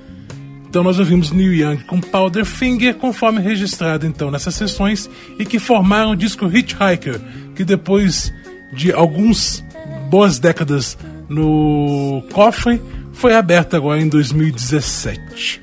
Então 0.72 0.82
nós 0.82 0.98
ouvimos 0.98 1.30
Neil 1.30 1.52
Young 1.52 1.84
com 1.84 2.00
Powder 2.00 2.46
Finger, 2.46 2.94
conforme 2.94 3.42
registrado 3.42 4.06
então 4.06 4.30
nessas 4.30 4.54
sessões 4.54 5.06
e 5.38 5.44
que 5.44 5.58
formaram 5.58 6.12
o 6.12 6.16
disco 6.16 6.46
Hitchhiker, 6.46 7.20
que 7.54 7.62
depois 7.62 8.32
de 8.72 8.90
alguns 8.90 9.62
boas 10.08 10.38
décadas 10.38 10.96
no 11.28 12.24
cofre, 12.32 12.80
foi 13.12 13.34
aberto 13.34 13.76
agora 13.76 14.00
em 14.00 14.08
2017. 14.08 15.60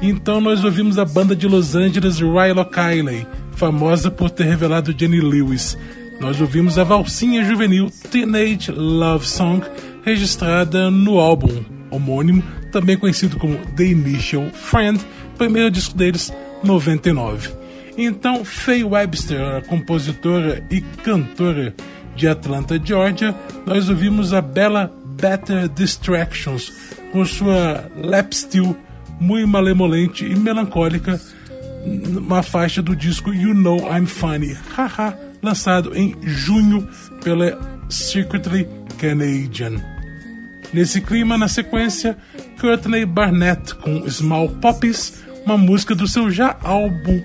Então 0.00 0.40
nós 0.40 0.64
ouvimos 0.64 0.98
a 0.98 1.04
banda 1.04 1.36
de 1.36 1.46
Los 1.46 1.74
Angeles 1.74 2.18
Rilo 2.18 2.64
Kiley, 2.64 3.26
famosa 3.52 4.10
por 4.10 4.30
ter 4.30 4.44
revelado 4.44 4.94
Jenny 4.98 5.20
Lewis. 5.20 5.76
Nós 6.22 6.40
ouvimos 6.40 6.78
a 6.78 6.84
valsinha 6.84 7.44
juvenil 7.44 7.90
Teenage 8.10 8.72
Love 8.72 9.26
Song, 9.26 9.62
registrada 10.02 10.90
no 10.90 11.18
álbum 11.18 11.62
homônimo, 11.90 12.42
também 12.70 12.96
conhecido 12.96 13.36
como 13.38 13.56
The 13.76 13.84
Initial 13.84 14.50
Friend, 14.50 15.00
primeiro 15.36 15.70
disco 15.70 15.96
deles, 15.96 16.32
99. 16.62 17.50
Então, 17.96 18.44
Faye 18.44 18.84
Webster, 18.84 19.40
a 19.56 19.62
compositora 19.62 20.64
e 20.70 20.80
cantora 20.80 21.74
de 22.14 22.28
Atlanta, 22.28 22.80
Georgia, 22.82 23.34
nós 23.66 23.88
ouvimos 23.88 24.32
a 24.32 24.40
bela 24.40 24.92
Better 25.20 25.68
Distractions 25.68 26.72
com 27.12 27.24
sua 27.24 27.90
lap 27.96 28.32
steel 28.32 28.76
muito 29.20 29.48
malemolente 29.48 30.24
e 30.24 30.36
melancólica, 30.36 31.20
uma 31.84 32.42
faixa 32.42 32.82
do 32.82 32.94
disco 32.94 33.32
You 33.32 33.54
Know 33.54 33.78
I'm 33.92 34.06
Funny, 34.06 34.56
haha, 34.76 35.16
lançado 35.42 35.96
em 35.96 36.16
junho 36.22 36.88
pela 37.22 37.58
Secretly 37.88 38.68
Canadian. 38.98 39.97
Nesse 40.72 41.00
clima, 41.00 41.38
na 41.38 41.48
sequência, 41.48 42.16
Courtney 42.60 43.06
Barnett 43.06 43.74
com 43.76 44.08
Small 44.08 44.48
Poppies, 44.48 45.24
uma 45.44 45.56
música 45.56 45.94
do 45.94 46.06
seu 46.06 46.30
já 46.30 46.56
álbum 46.62 47.22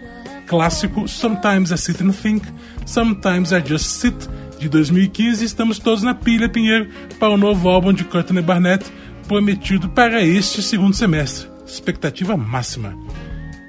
clássico 0.47 1.07
Sometimes 1.07 1.71
I 1.71 1.77
Sit 1.77 2.01
and 2.01 2.11
Think, 2.11 2.47
Sometimes 2.85 3.51
I 3.51 3.61
Just 3.65 3.85
Sit, 3.85 4.15
de 4.59 4.69
2015. 4.69 5.43
Estamos 5.43 5.79
todos 5.79 6.03
na 6.03 6.13
pilha, 6.13 6.47
Pinheiro, 6.47 6.89
para 7.19 7.33
o 7.33 7.37
novo 7.37 7.67
álbum 7.69 7.91
de 7.91 8.03
Courtney 8.03 8.41
Barnett, 8.43 8.85
prometido 9.27 9.89
para 9.89 10.23
este 10.23 10.61
segundo 10.61 10.95
semestre. 10.95 11.49
Expectativa 11.65 12.37
máxima. 12.37 12.95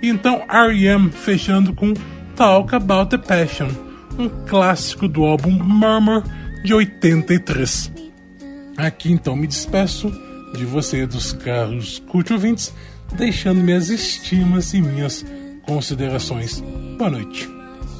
E 0.03 0.09
então 0.09 0.45
R.E.M. 0.49 1.11
fechando 1.11 1.73
com 1.73 1.95
Talk 2.37 2.75
About 2.75 3.11
the 3.11 3.19
Passion, 3.19 3.69
um 4.19 4.29
clássico 4.47 5.09
do 5.09 5.25
álbum 5.25 5.51
Murmur 5.51 6.23
de 6.63 6.75
83. 6.75 8.04
Aqui 8.77 9.13
então 9.13 9.37
me 9.37 9.47
despeço 9.47 10.11
de 10.55 10.65
você, 10.65 11.07
dos 11.07 11.33
caros 11.33 12.03
cult 12.09 12.33
ouvintes, 12.33 12.73
deixando 13.13 13.61
minhas 13.61 13.89
estimas 13.89 14.73
e 14.75 14.81
minhas 14.81 15.25
considerações. 15.67 16.61
Boa 16.99 17.11
noite. 17.11 17.55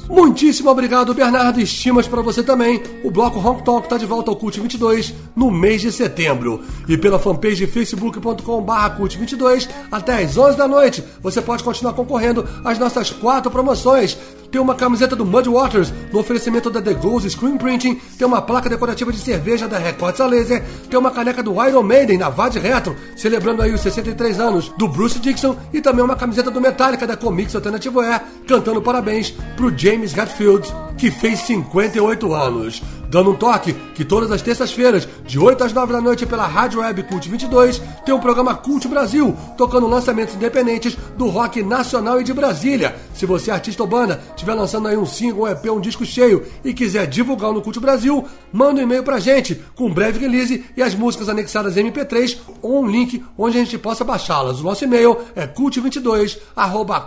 Muitíssimo 0.07 0.69
obrigado, 0.69 1.15
Bernardo. 1.15 1.59
Estimas 1.59 2.07
para 2.07 2.21
você 2.21 2.43
também. 2.43 2.81
O 3.03 3.09
bloco 3.09 3.39
Hong 3.39 3.63
Talk 3.63 3.85
está 3.85 3.97
de 3.97 4.05
volta 4.05 4.29
ao 4.29 4.35
Cult 4.35 4.59
22 4.59 5.13
no 5.35 5.49
mês 5.49 5.81
de 5.81 5.91
setembro. 5.91 6.63
E 6.87 6.95
pela 6.95 7.17
fanpage 7.17 7.65
facebook.com.br 7.65 8.89
Cult 8.97 9.17
22 9.17 9.67
até 9.91 10.23
às 10.23 10.37
11 10.37 10.57
da 10.57 10.67
noite. 10.67 11.03
Você 11.21 11.41
pode 11.41 11.63
continuar 11.63 11.93
concorrendo 11.93 12.47
às 12.63 12.77
nossas 12.77 13.09
quatro 13.09 13.49
promoções. 13.49 14.15
Tem 14.55 14.61
uma 14.61 14.73
camiseta 14.73 15.17
do 15.17 15.25
Mud 15.25 15.49
Waters 15.49 15.93
no 16.13 16.19
oferecimento 16.19 16.69
da 16.69 16.81
The 16.81 16.93
Ghost 16.93 17.29
Screen 17.29 17.57
Printing. 17.57 17.95
Tem 18.17 18.25
uma 18.25 18.41
placa 18.41 18.69
decorativa 18.69 19.11
de 19.11 19.19
cerveja 19.19 19.67
da 19.67 19.77
Records 19.77 20.21
a 20.21 20.27
Laser. 20.27 20.63
Tem 20.89 20.97
uma 20.97 21.11
caneca 21.11 21.43
do 21.43 21.61
Iron 21.67 21.83
Maiden 21.83 22.17
na 22.17 22.29
VAD 22.29 22.59
Retro, 22.59 22.95
celebrando 23.17 23.61
aí 23.61 23.73
os 23.73 23.81
63 23.81 24.39
anos 24.39 24.69
do 24.77 24.87
Bruce 24.87 25.19
Dixon. 25.19 25.57
E 25.73 25.81
também 25.81 26.05
uma 26.05 26.15
camiseta 26.15 26.49
do 26.49 26.61
Metallica 26.61 27.05
da 27.05 27.17
Comics 27.17 27.53
Alternativo 27.53 27.99
Air, 27.99 28.21
cantando 28.47 28.81
parabéns 28.81 29.31
pro 29.57 29.77
James 29.77 30.17
Hetfield, 30.17 30.73
que 30.97 31.11
fez 31.11 31.39
58 31.41 32.33
anos 32.33 32.81
dando 33.09 33.31
um 33.31 33.35
toque 33.35 33.73
que 33.93 34.03
todas 34.03 34.29
as 34.31 34.41
terças-feiras, 34.41 35.07
de 35.25 35.39
8 35.39 35.63
às 35.63 35.71
9 35.73 35.93
da 35.93 36.01
noite 36.01 36.25
pela 36.25 36.45
Rádio 36.45 36.81
Web 36.81 37.03
Cult 37.03 37.29
22, 37.29 37.81
tem 38.05 38.13
o 38.13 38.19
programa 38.19 38.55
Cult 38.55 38.87
Brasil, 38.87 39.35
tocando 39.57 39.87
lançamentos 39.87 40.35
independentes 40.35 40.97
do 41.17 41.27
rock 41.27 41.63
nacional 41.63 42.19
e 42.19 42.25
de 42.25 42.33
Brasília. 42.33 42.95
Se 43.13 43.25
você 43.25 43.51
é 43.51 43.53
artista 43.53 43.83
ou 43.83 43.89
banda, 43.89 44.21
estiver 44.35 44.53
lançando 44.53 44.89
aí 44.89 44.97
um 44.97 45.05
single, 45.05 45.43
um 45.43 45.47
EP, 45.47 45.65
um 45.67 45.79
disco 45.79 46.05
cheio 46.05 46.45
e 46.63 46.73
quiser 46.73 47.07
divulgar 47.07 47.53
no 47.53 47.61
Cult 47.61 47.79
Brasil, 47.79 48.25
manda 48.51 48.81
um 48.81 48.83
e-mail 48.83 49.03
pra 49.03 49.19
gente 49.19 49.55
com 49.75 49.85
um 49.85 49.93
breve 49.93 50.19
release 50.19 50.65
e 50.75 50.83
as 50.83 50.93
músicas 50.93 51.29
anexadas 51.29 51.77
em 51.77 51.89
MP3 51.89 52.37
ou 52.61 52.83
um 52.83 52.87
link 52.87 53.23
onde 53.37 53.57
a 53.57 53.63
gente 53.63 53.77
possa 53.77 54.03
baixá-las. 54.03 54.59
O 54.59 54.63
nosso 54.63 54.83
e-mail 54.83 55.17
é 55.35 55.47
cult22 55.47 56.37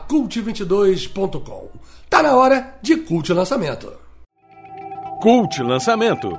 cult22.com. 0.09 1.69
Tá 2.11 2.23
na 2.23 2.35
hora 2.35 2.75
de 2.81 2.97
Cult 2.97 3.33
Lançamento. 3.33 3.93
Cult 5.21 5.63
Lançamento. 5.63 6.39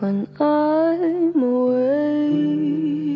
When 0.00 0.26
I'm 0.38 1.42
away 1.42 3.09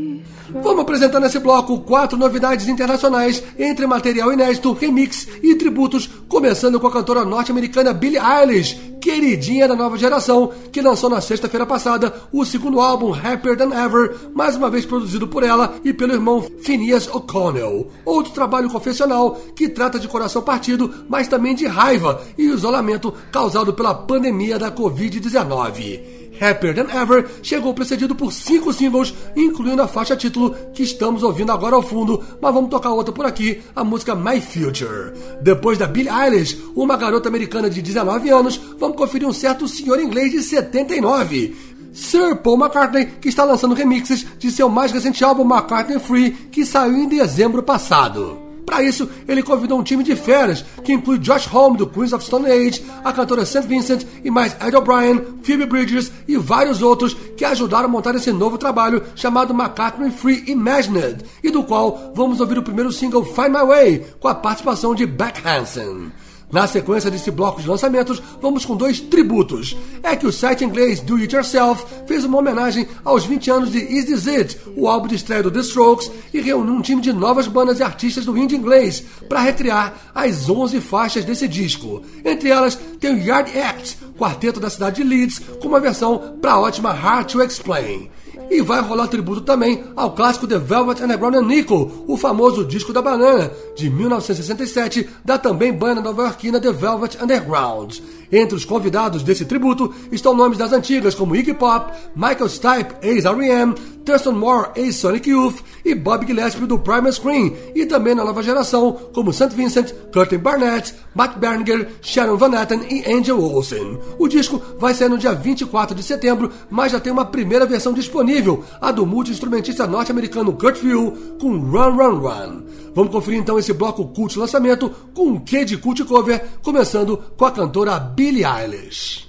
Vamos 0.63 0.83
apresentar 0.83 1.19
nesse 1.19 1.41
bloco 1.41 1.81
quatro 1.81 2.17
novidades 2.17 2.69
internacionais 2.69 3.43
entre 3.59 3.87
material 3.87 4.33
inédito, 4.33 4.73
remix 4.73 5.27
e 5.43 5.55
tributos, 5.57 6.09
começando 6.29 6.79
com 6.79 6.87
a 6.87 6.93
cantora 6.93 7.25
norte-americana 7.25 7.93
Billie 7.93 8.21
Eilish, 8.21 8.95
queridinha 9.01 9.67
da 9.67 9.75
nova 9.75 9.99
geração, 9.99 10.53
que 10.71 10.81
lançou 10.81 11.11
na 11.11 11.21
sexta-feira 11.21 11.67
passada 11.67 12.15
o 12.33 12.45
segundo 12.45 12.81
álbum 12.81 13.13
Happier 13.13 13.57
Than 13.57 13.75
Ever, 13.75 14.17
mais 14.33 14.55
uma 14.55 14.71
vez 14.71 14.87
produzido 14.87 15.27
por 15.27 15.43
ela 15.43 15.75
e 15.85 15.93
pelo 15.93 16.13
irmão 16.13 16.41
Phineas 16.63 17.09
O'Connell. 17.13 17.91
Outro 18.05 18.33
trabalho 18.33 18.71
confessional 18.71 19.39
que 19.57 19.69
trata 19.69 19.99
de 19.99 20.07
coração 20.07 20.41
partido, 20.41 21.05
mas 21.09 21.27
também 21.27 21.55
de 21.55 21.67
raiva 21.67 22.23
e 22.39 22.45
isolamento 22.45 23.13
causado 23.33 23.75
pela 23.75 23.95
pandemia 23.95 24.59
da 24.59 24.71
Covid-19. 24.71 26.24
Happier 26.45 26.75
Than 26.75 26.93
Ever 26.95 27.27
chegou 27.43 27.73
precedido 27.73 28.15
por 28.15 28.33
cinco 28.33 28.73
singles, 28.73 29.15
incluindo 29.35 29.81
a 29.81 29.89
faixa 29.89 30.17
título 30.17 30.55
que 30.75 30.83
estamos 30.83 31.23
ouvindo 31.23 31.51
agora 31.51 31.77
ao 31.77 31.83
fundo, 31.83 32.23
mas 32.41 32.53
vamos 32.53 32.71
tocar 32.71 32.91
outra 32.91 33.15
por 33.15 33.25
aqui, 33.25 33.63
a 33.75 33.83
música 33.83 34.15
My 34.15 34.41
Future. 34.41 35.13
Depois 35.41 35.79
da 35.79 35.87
Billie 35.87 36.11
Eilish, 36.11 36.61
uma 36.77 36.97
garota 36.97 37.29
americana 37.29 37.71
de 37.71 37.81
19 37.81 38.31
anos, 38.31 38.61
vamos 38.79 38.97
conferir 38.97 39.27
um 39.27 39.33
certo 39.33 39.67
senhor 39.67 39.99
inglês 40.01 40.33
de 40.33 40.43
79. 40.43 41.57
Sir 41.95 42.37
Paul 42.37 42.59
McCartney, 42.59 43.07
que 43.21 43.29
está 43.29 43.45
lançando 43.45 43.75
remixes 43.75 44.27
de 44.39 44.51
seu 44.51 44.69
mais 44.69 44.91
recente 44.91 45.25
álbum 45.25 45.45
McCartney 45.45 46.01
Free, 46.01 46.33
que 46.51 46.67
saiu 46.67 46.97
em 46.97 47.09
dezembro 47.09 47.63
passado. 47.63 48.44
Para 48.65 48.83
isso, 48.83 49.09
ele 49.29 49.43
convidou 49.43 49.79
um 49.79 49.83
time 49.83 50.03
de 50.03 50.17
feras, 50.17 50.65
que 50.85 50.93
inclui 50.93 51.19
Josh 51.19 51.53
Homme 51.53 51.77
do 51.77 51.87
Queens 51.87 52.13
of 52.13 52.25
Stone 52.25 52.51
Age, 52.51 52.85
a 53.05 53.13
cantora 53.13 53.45
St. 53.45 53.67
Vincent 53.67 54.05
e 54.25 54.31
mais 54.31 54.57
Ed 54.61 54.75
O'Brien, 54.77 55.21
Phoebe 55.43 55.67
Bridgers 55.67 56.11
e 56.27 56.37
vários 56.37 56.83
outros 56.83 57.15
que 57.37 57.45
ajudaram 57.45 57.87
a 57.87 57.89
montar 57.89 58.15
esse 58.15 58.33
novo 58.33 58.57
trabalho 58.57 59.03
chamado 59.15 59.55
McCartney 59.55 60.11
Free 60.11 60.45
Imagined, 60.47 61.25
e 61.43 61.51
do 61.51 61.63
qual 61.63 62.13
vamos 62.15 62.41
ouvir 62.41 62.59
o 62.59 62.63
primeiro 62.63 62.91
single 62.91 63.25
Find 63.25 63.51
My 63.51 63.67
Way, 63.67 64.07
com 64.19 64.29
a 64.29 64.35
participação 64.35 64.95
de 64.95 65.07
Beck 65.07 65.47
Hansen. 65.47 66.11
Na 66.53 66.67
sequência 66.67 67.11
desse 67.11 67.31
bloco 67.31 67.61
de 67.61 67.69
lançamentos, 67.69 68.23
vamos 68.41 68.65
com 68.65 68.77
dois 68.77 69.01
tributos. 69.01 69.77
É 70.03 70.15
que 70.15 70.27
o 70.27 70.33
site 70.33 70.65
inglês 70.65 71.01
Do 71.01 71.17
It 71.17 71.35
Yourself 71.35 71.85
fez 72.07 72.25
uma 72.25 72.39
homenagem 72.39 72.87
aos 73.05 73.25
20 73.25 73.51
anos 73.51 73.73
de 73.73 73.79
Is 73.79 74.05
This 74.05 74.29
It, 74.29 74.59
o 74.77 74.89
álbum 74.89 75.09
de 75.09 75.17
estreia 75.17 75.43
do 75.43 75.51
The 75.51 75.61
Strokes, 75.61 76.11
e 76.33 76.41
reuniu 76.41 76.75
um 76.75 76.83
time 76.83 77.01
de 77.01 77.13
novas 77.13 77.49
bandas 77.49 77.81
e 77.81 77.83
artistas 77.83 78.25
do 78.25 78.39
indie 78.39 78.57
inglês 78.57 79.03
para 79.29 79.41
recriar 79.41 79.95
as 80.15 80.49
11 80.49 80.81
faixas 80.81 81.25
desse 81.25 81.49
disco. 81.49 82.03
Entre 82.25 82.51
elas 82.51 82.79
tem 83.01 83.15
o 83.15 83.19
Yard 83.19 83.59
Act, 83.59 83.99
quarteto 84.17 84.61
da 84.61 84.71
cidade 84.71 85.03
de 85.03 85.09
Leeds, 85.09 85.41
com 85.61 85.69
uma 85.69 85.81
versão 85.81 86.37
para 86.41 86.53
a 86.53 86.61
ótima 86.61 86.93
Hard 86.93 87.33
to 87.33 87.43
Explain. 87.43 88.11
E 88.51 88.61
vai 88.61 88.81
rolar 88.81 89.09
tributo 89.09 89.41
também 89.41 89.85
ao 89.97 90.13
clássico 90.13 90.47
The 90.47 90.59
Velvet 90.59 91.03
Underground 91.03 91.35
and 91.37 91.47
Nickel, 91.47 92.05
o 92.07 92.17
famoso 92.17 92.65
disco 92.65 92.93
da 92.93 93.03
banana, 93.03 93.51
de 93.75 93.91
1967, 93.91 95.09
da 95.25 95.39
também 95.39 95.73
banda 95.73 96.01
nova-iorquina 96.01 96.61
The 96.61 96.73
Velvet 96.73 97.23
Underground. 97.23 98.01
Entre 98.35 98.57
os 98.57 98.65
convidados 98.65 99.23
desse 99.23 99.45
tributo 99.45 99.95
estão 100.11 100.35
nomes 100.35 100.59
das 100.59 100.73
antigas 100.73 101.15
como 101.15 101.37
Iggy 101.37 101.55
Pop, 101.55 101.93
Michael 102.17 102.49
Stipe, 102.49 102.95
ex-R.E.M., 103.01 103.75
Thurston 104.05 104.33
Moore, 104.33 104.71
ex-Sonic 104.75 105.31
Youth 105.31 105.61
e 105.85 105.95
Bob 105.95 106.27
Gillespie 106.27 106.67
do 106.67 106.79
Primal 106.79 107.13
Screen, 107.13 107.57
e 107.77 107.87
também 107.87 108.13
na 108.13 108.25
nova 108.25 108.43
geração 108.43 108.93
como 109.15 109.33
St. 109.33 109.51
Vincent, 109.55 109.93
Curtin 110.13 110.39
Barnett, 110.39 110.95
Matt 111.15 111.39
Berninger, 111.39 111.89
Sharon 112.03 112.37
Van 112.37 112.61
Etten 112.61 112.81
e 112.91 113.11
Angel 113.11 113.41
Olsen. 113.41 114.01
O 114.19 114.27
disco 114.27 114.61
vai 114.79 114.95
sair 114.95 115.09
no 115.09 115.17
dia 115.17 115.33
24 115.33 115.95
de 115.95 116.03
setembro, 116.03 116.51
mas 116.69 116.91
já 116.91 116.99
tem 116.99 117.13
uma 117.13 117.25
primeira 117.25 117.65
versão 117.65 117.93
disponível, 117.93 118.65
a 118.81 118.91
do 118.91 119.07
multi-instrumentista 119.07 119.87
norte-americano 119.87 120.53
Kurt 120.55 120.77
View 120.81 121.37
com 121.41 121.57
Run 121.57 121.97
Run 121.97 122.19
Run. 122.19 122.63
Vamos 122.95 123.13
conferir 123.13 123.41
então 123.41 123.59
esse 123.59 123.73
bloco 123.73 124.07
cult 124.09 124.39
lançamento 124.39 124.91
com 125.13 125.29
um 125.29 125.41
quê 125.41 125.65
de 125.65 125.77
cult 125.77 126.05
cover, 126.05 126.45
começando 126.63 127.19
com 127.37 127.45
a 127.45 127.51
cantora 127.51 127.99
Billie 127.99 128.24
Eilish. 128.33 129.27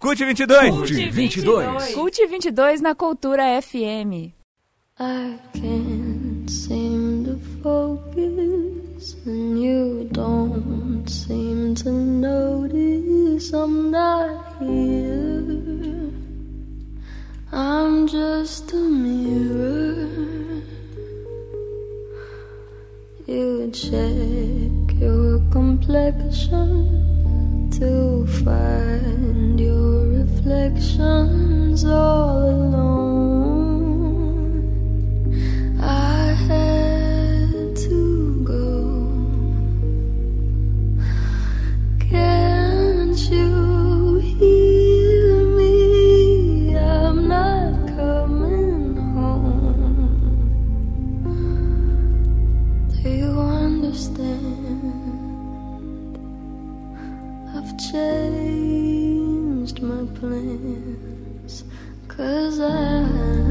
Cult 0.00 0.16
22. 0.16 0.46
Cult 0.46 0.88
22. 0.88 1.94
Cult 1.94 2.14
22 2.14 2.80
na 2.80 2.94
Cultura 2.94 3.60
FM. 3.60 4.32
I 4.98 5.38
can't 5.52 6.48
seem 6.48 7.24
to 7.26 7.38
focus, 7.62 9.14
and 9.26 9.60
you 9.60 10.08
don't 10.10 11.06
seem 11.06 11.74
to 11.74 11.90
notice 11.92 13.52
I'm 13.52 13.90
not 13.90 14.56
here. 14.60 16.10
I'm 17.52 18.06
just 18.08 18.72
a 18.72 18.76
mirror. 18.76 20.08
You 23.26 23.70
check 23.72 24.98
your 24.98 25.40
complexion 25.50 27.06
to 27.78 28.26
find 28.42 29.60
your 29.60 30.06
reflections 30.06 31.84
all 31.84 32.48
alone. 32.48 33.74
I 35.82 36.32
had 36.48 37.76
to 37.76 38.42
go. 38.44 39.10
Can't 42.08 43.18
you 43.30 44.20
hear 44.20 45.44
me? 45.58 46.78
I'm 46.78 47.28
not 47.28 47.88
coming 47.94 48.96
home. 48.96 50.16
Do 53.02 53.10
you 53.10 53.38
understand? 53.38 54.55
changed 57.92 59.80
my 59.80 60.04
plans. 60.18 61.64
Cause 62.08 62.60
I 62.60 63.45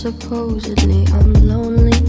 supposedly. 0.00 1.06
I'm 1.12 1.34
lonely 1.46 1.99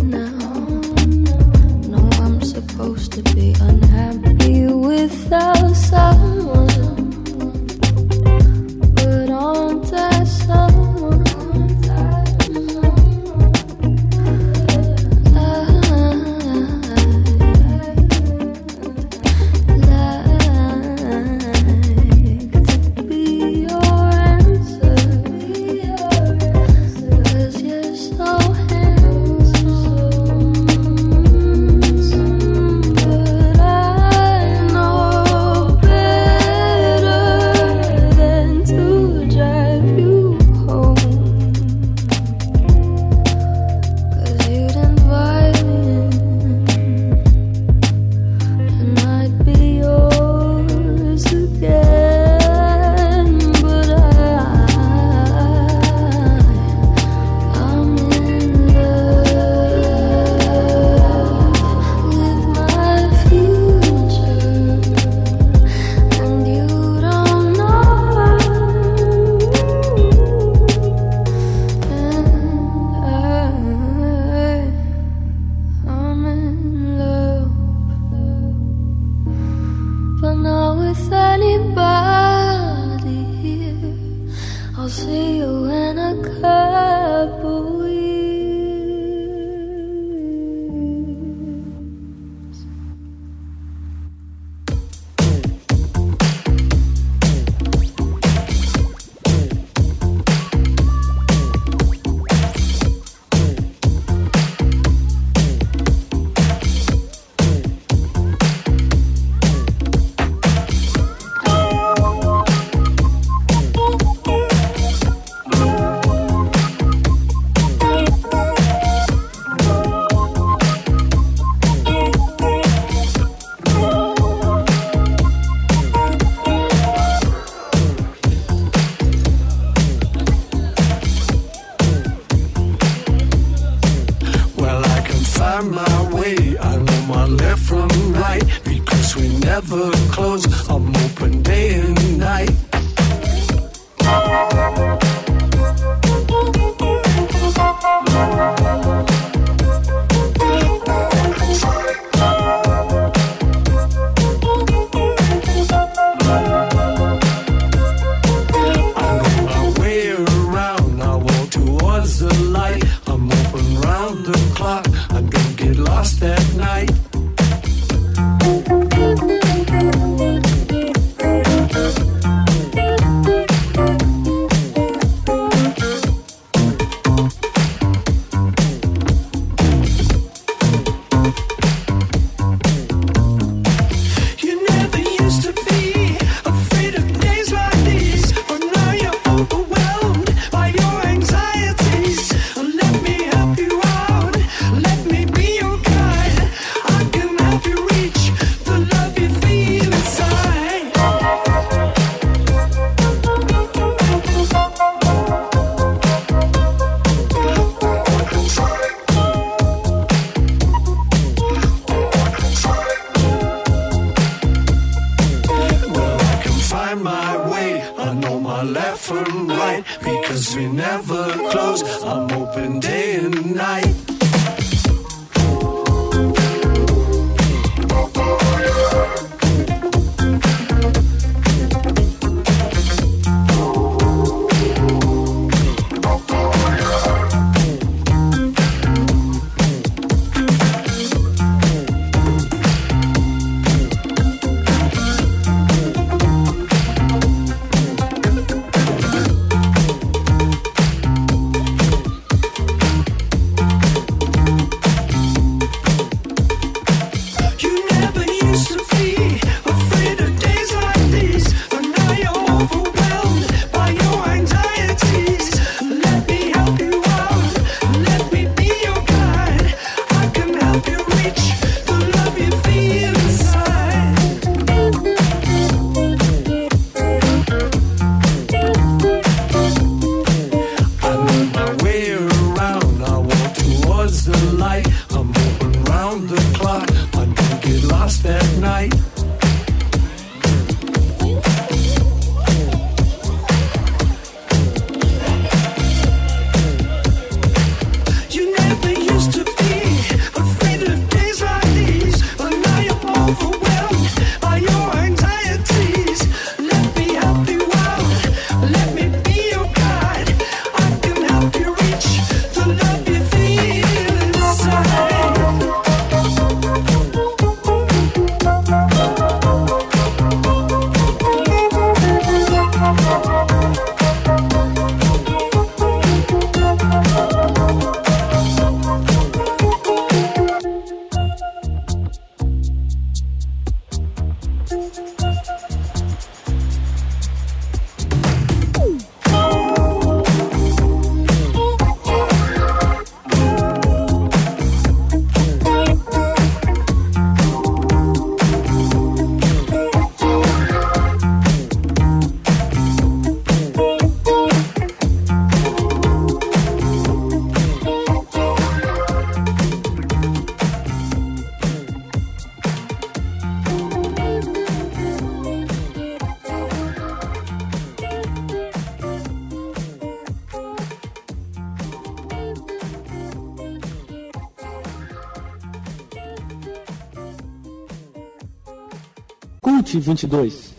2022. 380.00 380.71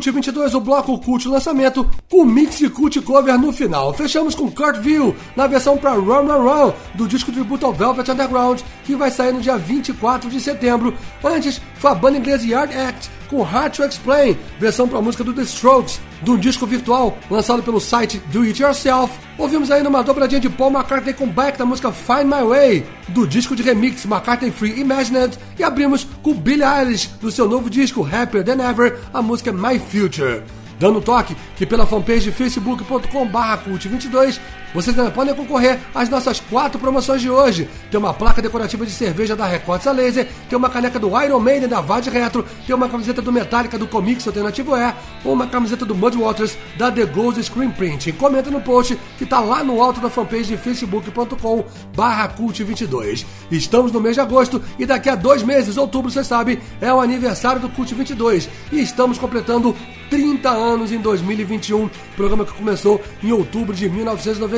Cult 0.00 0.10
22 0.12 0.54
o 0.54 0.60
bloco 0.60 0.98
Cult 0.98 1.28
lançamento 1.28 1.86
com 2.08 2.24
mix 2.24 2.56
de 2.56 2.70
Cult 2.70 2.98
cover 3.02 3.38
no 3.38 3.52
final. 3.52 3.92
Fechamos 3.92 4.34
com 4.34 4.50
Kurt 4.50 4.78
View 4.78 5.14
na 5.36 5.46
versão 5.46 5.76
para 5.76 5.92
Run 5.92 6.26
Run 6.26 6.42
Run 6.42 6.72
do 6.94 7.06
disco 7.06 7.30
tributo 7.30 7.66
ao 7.66 7.74
Velvet 7.74 8.10
Underground 8.10 8.62
que 8.84 8.96
vai 8.96 9.10
sair 9.10 9.30
no 9.30 9.42
dia 9.42 9.58
24 9.58 10.30
de 10.30 10.40
setembro. 10.40 10.94
Antes 11.22 11.60
foi 11.74 11.90
a 11.90 11.94
banda 11.94 12.16
inglesa 12.16 12.46
Yard 12.46 12.74
Act 12.74 13.10
com 13.28 13.42
Hard 13.42 13.76
to 13.76 13.84
Explain, 13.84 14.38
versão 14.58 14.88
para 14.88 14.98
a 14.98 15.02
música 15.02 15.22
do 15.22 15.34
The 15.34 15.42
Strokes, 15.42 16.00
de 16.22 16.30
um 16.30 16.36
disco 16.36 16.66
virtual 16.66 17.16
lançado 17.30 17.62
pelo 17.62 17.80
site 17.80 18.18
Do 18.32 18.42
It 18.42 18.62
Yourself. 18.62 19.12
Ouvimos 19.38 19.70
ainda 19.70 19.88
uma 19.88 20.02
dobradinha 20.02 20.40
de 20.40 20.48
Paul 20.48 20.70
McCartney 20.70 21.14
com 21.14 21.26
Back 21.26 21.58
da 21.58 21.64
música 21.64 21.90
Find 21.90 22.24
My 22.24 22.46
Way, 22.46 22.86
do 23.08 23.26
disco 23.26 23.56
de 23.56 23.62
remix 23.62 24.04
McCartney 24.04 24.50
Free 24.50 24.80
Imagined, 24.80 25.38
e 25.58 25.64
abrimos 25.64 26.06
com 26.22 26.34
Billie 26.34 26.64
Eilish, 26.64 27.08
do 27.20 27.30
seu 27.30 27.48
novo 27.48 27.70
disco 27.70 28.06
Happier 28.06 28.44
Than 28.44 28.62
Ever, 28.62 28.98
a 29.12 29.22
música 29.22 29.52
My 29.52 29.78
Future. 29.78 30.42
Dando 30.78 30.98
um 30.98 31.02
toque 31.02 31.36
que 31.56 31.66
pela 31.66 31.86
fanpage 31.86 32.32
facebook.com.br 32.32 33.70
cult22 33.70 34.40
vocês 34.74 34.98
ainda 34.98 35.10
podem 35.10 35.34
concorrer 35.34 35.78
às 35.94 36.08
nossas 36.08 36.40
quatro 36.40 36.78
promoções 36.78 37.20
de 37.20 37.30
hoje. 37.30 37.68
Tem 37.90 37.98
uma 37.98 38.14
placa 38.14 38.40
decorativa 38.40 38.84
de 38.86 38.92
cerveja 38.92 39.34
da 39.34 39.46
Records 39.46 39.86
a 39.86 39.92
Laser, 39.92 40.28
tem 40.48 40.56
uma 40.56 40.70
caneca 40.70 40.98
do 40.98 41.08
Iron 41.22 41.40
Maiden 41.40 41.68
da 41.68 41.80
Vade 41.80 42.10
Retro, 42.10 42.44
tem 42.66 42.74
uma 42.74 42.88
camiseta 42.88 43.20
do 43.20 43.32
Metallica 43.32 43.78
do 43.78 43.86
Comics 43.86 44.26
Alternativo 44.26 44.76
E, 44.76 44.94
ou 45.24 45.32
uma 45.32 45.46
camiseta 45.46 45.84
do 45.84 45.94
Mudwaters 45.94 46.56
da 46.78 46.90
The 46.90 47.06
Ghost 47.06 47.42
Screen 47.42 47.70
Print. 47.70 48.12
Comenta 48.12 48.50
no 48.50 48.60
post 48.60 48.98
que 49.18 49.26
tá 49.26 49.40
lá 49.40 49.64
no 49.64 49.82
alto 49.82 50.00
da 50.00 50.10
fanpage 50.10 50.44
de 50.44 50.56
facebook.com 50.56 51.64
barra 51.94 52.28
cult22. 52.28 53.24
Estamos 53.50 53.92
no 53.92 54.00
mês 54.00 54.14
de 54.14 54.20
agosto 54.20 54.62
e 54.78 54.86
daqui 54.86 55.08
a 55.08 55.14
dois 55.14 55.42
meses, 55.42 55.76
outubro, 55.76 56.10
você 56.10 56.24
sabe, 56.24 56.60
é 56.80 56.92
o 56.92 57.00
aniversário 57.00 57.60
do 57.60 57.68
Cult 57.68 57.94
22 57.94 58.48
e 58.72 58.80
estamos 58.80 59.18
completando 59.18 59.74
30 60.10 60.50
anos 60.50 60.92
em 60.92 60.98
2021, 60.98 61.88
programa 62.16 62.44
que 62.44 62.52
começou 62.52 63.00
em 63.22 63.30
outubro 63.32 63.74
de 63.74 63.88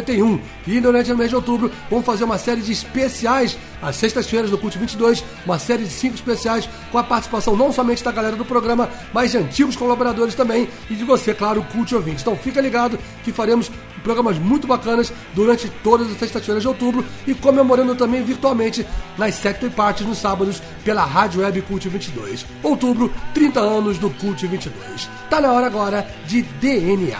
1991. 0.03 0.41
E 0.67 0.81
durante 0.81 1.13
o 1.13 1.17
mês 1.17 1.31
de 1.31 1.37
outubro 1.37 1.71
vamos 1.91 2.05
fazer 2.05 2.25
uma 2.25 2.39
série 2.39 2.61
de 2.61 2.73
especiais 2.73 3.57
às 3.81 3.97
sextas-feiras 3.97 4.51
do 4.51 4.59
Cult 4.59 4.79
22, 4.79 5.25
uma 5.45 5.59
série 5.59 5.85
de 5.85 5.91
cinco 5.91 6.15
especiais 6.15 6.69
com 6.91 6.99
a 6.99 7.05
participação 7.05 7.57
não 7.57 7.73
somente 7.73 8.05
da 8.05 8.13
galera 8.13 8.37
do 8.37 8.45
programa, 8.45 8.89
mas 9.13 9.33
de 9.33 9.39
antigos 9.39 9.75
colaboradores 9.75 10.35
também 10.35 10.69
e 10.89 10.95
de 10.95 11.05
você, 11.05 11.35
claro, 11.35 11.65
Cult 11.73 11.95
ouvinte. 11.95 12.23
Então 12.23 12.37
fica 12.37 12.61
ligado 12.61 12.99
que 13.25 13.33
faremos 13.33 13.71
programas 14.03 14.39
muito 14.39 14.67
bacanas 14.67 15.13
durante 15.35 15.69
todas 15.83 16.11
as 16.11 16.19
sextas-feiras 16.19 16.63
de 16.63 16.69
outubro 16.69 17.05
e 17.27 17.35
comemorando 17.35 17.95
também 17.95 18.23
virtualmente 18.23 18.87
nas 19.17 19.35
sete 19.35 19.69
partes 19.71 20.07
nos 20.07 20.19
sábados 20.19 20.63
pela 20.85 21.05
Rádio 21.05 21.41
Web 21.41 21.63
Cult 21.63 21.89
22. 21.89 22.47
Outubro, 22.63 23.13
30 23.35 23.61
anos 23.61 23.99
do 23.99 24.11
Cult 24.11 24.47
22. 24.47 25.09
Tá 25.31 25.41
na 25.41 25.53
hora 25.53 25.67
agora 25.67 26.07
de 26.27 26.43
DNA. 26.43 27.19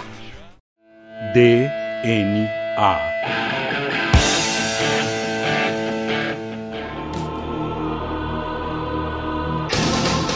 DNA. 1.35 2.62
A. 2.77 2.99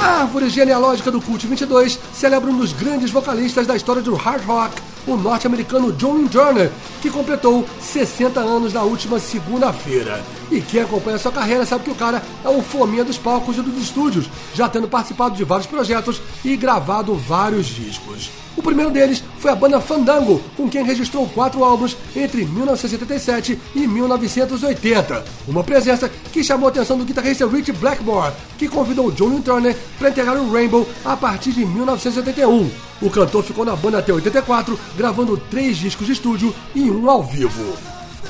Árvore 0.03 0.51
genealógica 0.51 1.11
do 1.11 1.21
Cult 1.21 1.47
22 1.47 1.99
celebra 2.13 2.51
um 2.51 2.59
dos 2.59 2.73
grandes 2.73 3.11
vocalistas 3.11 3.67
da 3.67 3.75
história 3.75 4.03
do 4.03 4.15
hard 4.15 4.45
rock, 4.45 4.75
o 5.07 5.17
norte-americano 5.17 5.93
John 5.93 6.27
Turner, 6.27 6.71
que 7.01 7.11
completou 7.11 7.65
60 7.81 8.41
anos 8.41 8.73
na 8.73 8.83
última 8.83 9.19
segunda-feira. 9.19 10.23
E 10.51 10.61
quem 10.61 10.83
acompanha 10.83 11.19
sua 11.19 11.33
carreira 11.33 11.65
sabe 11.65 11.85
que 11.85 11.91
o 11.91 11.95
cara 11.95 12.23
é 12.45 12.49
o 12.49 12.63
fominha 12.63 13.05
dos 13.05 13.19
palcos 13.19 13.57
e 13.57 13.63
dos 13.63 13.83
estúdios, 13.83 14.29
já 14.55 14.69
tendo 14.69 14.89
participado 14.89 15.37
de 15.37 15.45
vários 15.45 15.67
projetos 15.67 16.21
e 16.45 16.57
gravado 16.57 17.15
vários 17.15 17.67
discos. 17.67 18.31
O 18.57 18.63
primeiro 18.63 18.91
deles 18.91 19.23
foi 19.39 19.51
a 19.51 19.55
banda 19.55 19.81
Fandango, 19.81 20.41
com 20.57 20.69
quem 20.69 20.83
registrou 20.83 21.29
quatro 21.29 21.63
álbuns 21.63 21.97
entre 22.17 22.45
1977 22.45 23.59
e 23.75 23.87
1980. 23.87 25.25
Uma 25.47 25.63
presença 25.63 26.11
que 26.33 26.43
chamou 26.43 26.69
a 26.69 26.71
atenção 26.71 26.97
do 26.97 27.05
guitarrista 27.05 27.47
Rich 27.47 27.73
Blackmore, 27.73 28.33
que 28.57 28.67
convidou 28.67 29.11
John 29.11 29.41
Turner 29.43 29.77
para 29.99 30.09
integrar 30.09 30.37
o 30.39 30.51
Rainbow 30.51 30.89
a 31.05 31.17
partir 31.17 31.53
de 31.53 31.67
1981. 31.67 32.71
O 33.01 33.11
cantor 33.11 33.43
ficou 33.43 33.65
na 33.65 33.77
banda 33.77 33.99
até 33.99 34.13
84, 34.13 34.79
gravando 34.97 35.37
três 35.51 35.77
discos 35.77 36.07
de 36.07 36.13
estúdio 36.13 36.55
e 36.75 36.91
um 36.91 37.11
ao 37.11 37.23
vivo. 37.23 37.77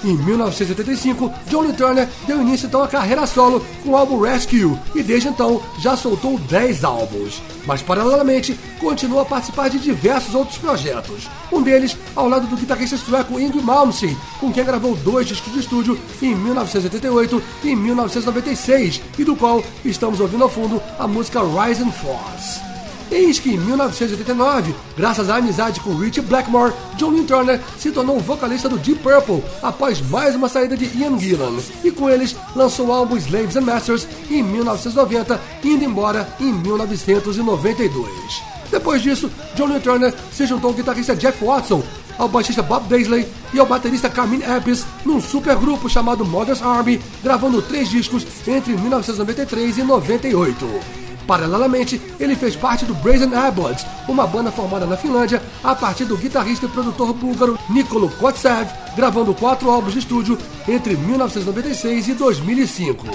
Em 0.04 0.14
1985, 0.16 1.32
Johnny 1.48 1.72
Turner 1.72 2.08
deu 2.26 2.40
início 2.40 2.66
então 2.66 2.82
à 2.82 2.88
carreira 2.88 3.26
solo 3.26 3.64
com 3.82 3.90
o 3.90 3.96
álbum 3.96 4.20
Rescue 4.20 4.78
e 4.94 5.02
desde 5.02 5.28
então 5.28 5.62
já 5.78 5.96
soltou 5.96 6.38
10 6.38 6.84
álbuns. 6.84 7.42
Mas 7.66 7.82
paralelamente 7.82 8.58
continua 8.78 9.22
a 9.22 9.24
participar 9.24 9.68
de 9.68 9.78
diversos 9.78 10.34
outros 10.34 10.58
projetos. 10.58 11.28
Um 11.50 11.62
deles 11.62 11.96
ao 12.14 12.28
lado 12.28 12.46
do 12.46 12.56
guitarrista 12.56 12.96
sueco 12.96 13.40
Yngwie 13.40 13.62
Malmsteen, 13.62 14.16
com 14.38 14.52
quem 14.52 14.64
gravou 14.64 14.94
dois 14.96 15.26
discos 15.26 15.52
de 15.52 15.60
estúdio 15.60 15.98
em 16.22 16.34
1988 16.34 17.42
e 17.64 17.74
1996 17.74 19.02
e 19.18 19.24
do 19.24 19.34
qual 19.34 19.64
estamos 19.84 20.20
ouvindo 20.20 20.44
ao 20.44 20.50
fundo 20.50 20.80
a 20.98 21.08
música 21.08 21.40
Rise 21.40 21.82
and 21.82 21.92
Force. 21.92 22.75
Eis 23.10 23.38
que 23.38 23.50
em 23.50 23.58
1989, 23.58 24.74
graças 24.96 25.30
à 25.30 25.36
amizade 25.36 25.80
com 25.80 25.94
Rich 25.94 26.20
Blackmore, 26.22 26.72
John 26.96 27.24
Turner 27.24 27.60
se 27.78 27.90
tornou 27.92 28.18
vocalista 28.18 28.68
do 28.68 28.78
Deep 28.78 29.00
Purple 29.00 29.42
após 29.62 30.00
mais 30.00 30.34
uma 30.34 30.48
saída 30.48 30.76
de 30.76 30.86
Ian 30.98 31.18
Gillan, 31.18 31.56
e 31.84 31.90
com 31.90 32.10
eles 32.10 32.36
lançou 32.54 32.88
o 32.88 32.92
álbum 32.92 33.16
Slaves 33.16 33.56
and 33.56 33.62
Masters 33.62 34.08
em 34.28 34.42
1990, 34.42 35.40
indo 35.62 35.84
embora 35.84 36.28
em 36.40 36.52
1992. 36.52 38.42
Depois 38.70 39.00
disso, 39.00 39.30
John 39.54 39.78
Turner 39.78 40.12
se 40.32 40.44
juntou 40.44 40.70
ao 40.70 40.76
guitarrista 40.76 41.14
Jeff 41.14 41.44
Watson, 41.44 41.84
ao 42.18 42.28
baixista 42.28 42.62
Bob 42.62 42.88
Daisley 42.88 43.26
e 43.52 43.60
ao 43.60 43.66
baterista 43.66 44.08
Carmine 44.08 44.44
Appice 44.44 44.84
num 45.04 45.20
supergrupo 45.20 45.88
chamado 45.88 46.24
Mother's 46.24 46.62
Army, 46.62 47.00
gravando 47.22 47.62
três 47.62 47.88
discos 47.88 48.26
entre 48.46 48.72
1993 48.72 49.78
e 49.78 49.82
98. 49.82 51.05
Paralelamente, 51.26 52.00
ele 52.20 52.36
fez 52.36 52.54
parte 52.54 52.84
do 52.84 52.94
Brazen 52.94 53.34
Airbloods, 53.34 53.84
uma 54.08 54.26
banda 54.26 54.52
formada 54.52 54.86
na 54.86 54.96
Finlândia 54.96 55.42
a 55.62 55.74
partir 55.74 56.04
do 56.04 56.16
guitarrista 56.16 56.66
e 56.66 56.68
produtor 56.68 57.12
búlgaro 57.12 57.58
Nikolo 57.68 58.08
Kotsev, 58.10 58.68
gravando 58.94 59.34
quatro 59.34 59.68
álbuns 59.70 59.92
de 59.92 59.98
estúdio 59.98 60.38
entre 60.68 60.96
1996 60.96 62.08
e 62.08 62.14
2005. 62.14 63.06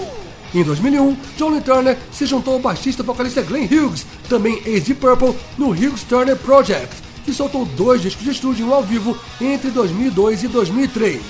Em 0.54 0.64
2001, 0.64 1.16
Johnny 1.38 1.62
Turner 1.62 1.98
se 2.12 2.26
juntou 2.26 2.56
ao 2.56 2.60
baixista 2.60 3.02
vocalista 3.02 3.42
Glenn 3.42 3.66
Hughes, 3.66 4.06
também 4.28 4.62
ex 4.66 4.84
de 4.84 4.94
Purple, 4.94 5.34
no 5.58 5.70
Hughes 5.70 6.04
Turner 6.04 6.36
Project, 6.36 6.94
que 7.24 7.34
soltou 7.34 7.66
dois 7.66 8.02
discos 8.02 8.26
de 8.26 8.32
estúdio 8.32 8.68
um 8.68 8.74
ao 8.74 8.84
vivo 8.84 9.18
entre 9.40 9.72
2002 9.72 10.44
e 10.44 10.48
2003. 10.50 11.22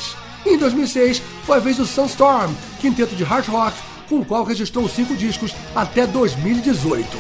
Em 0.44 0.58
2006, 0.58 1.22
foi 1.46 1.58
a 1.58 1.60
vez 1.60 1.78
do 1.78 1.86
Sunstorm, 1.86 2.52
quinteto 2.80 3.16
de 3.16 3.24
hard 3.24 3.48
rock, 3.48 3.78
com 4.12 4.20
o 4.20 4.26
qual 4.26 4.44
registrou 4.44 4.90
cinco 4.90 5.16
discos 5.16 5.56
até 5.74 6.06
2018. 6.06 7.18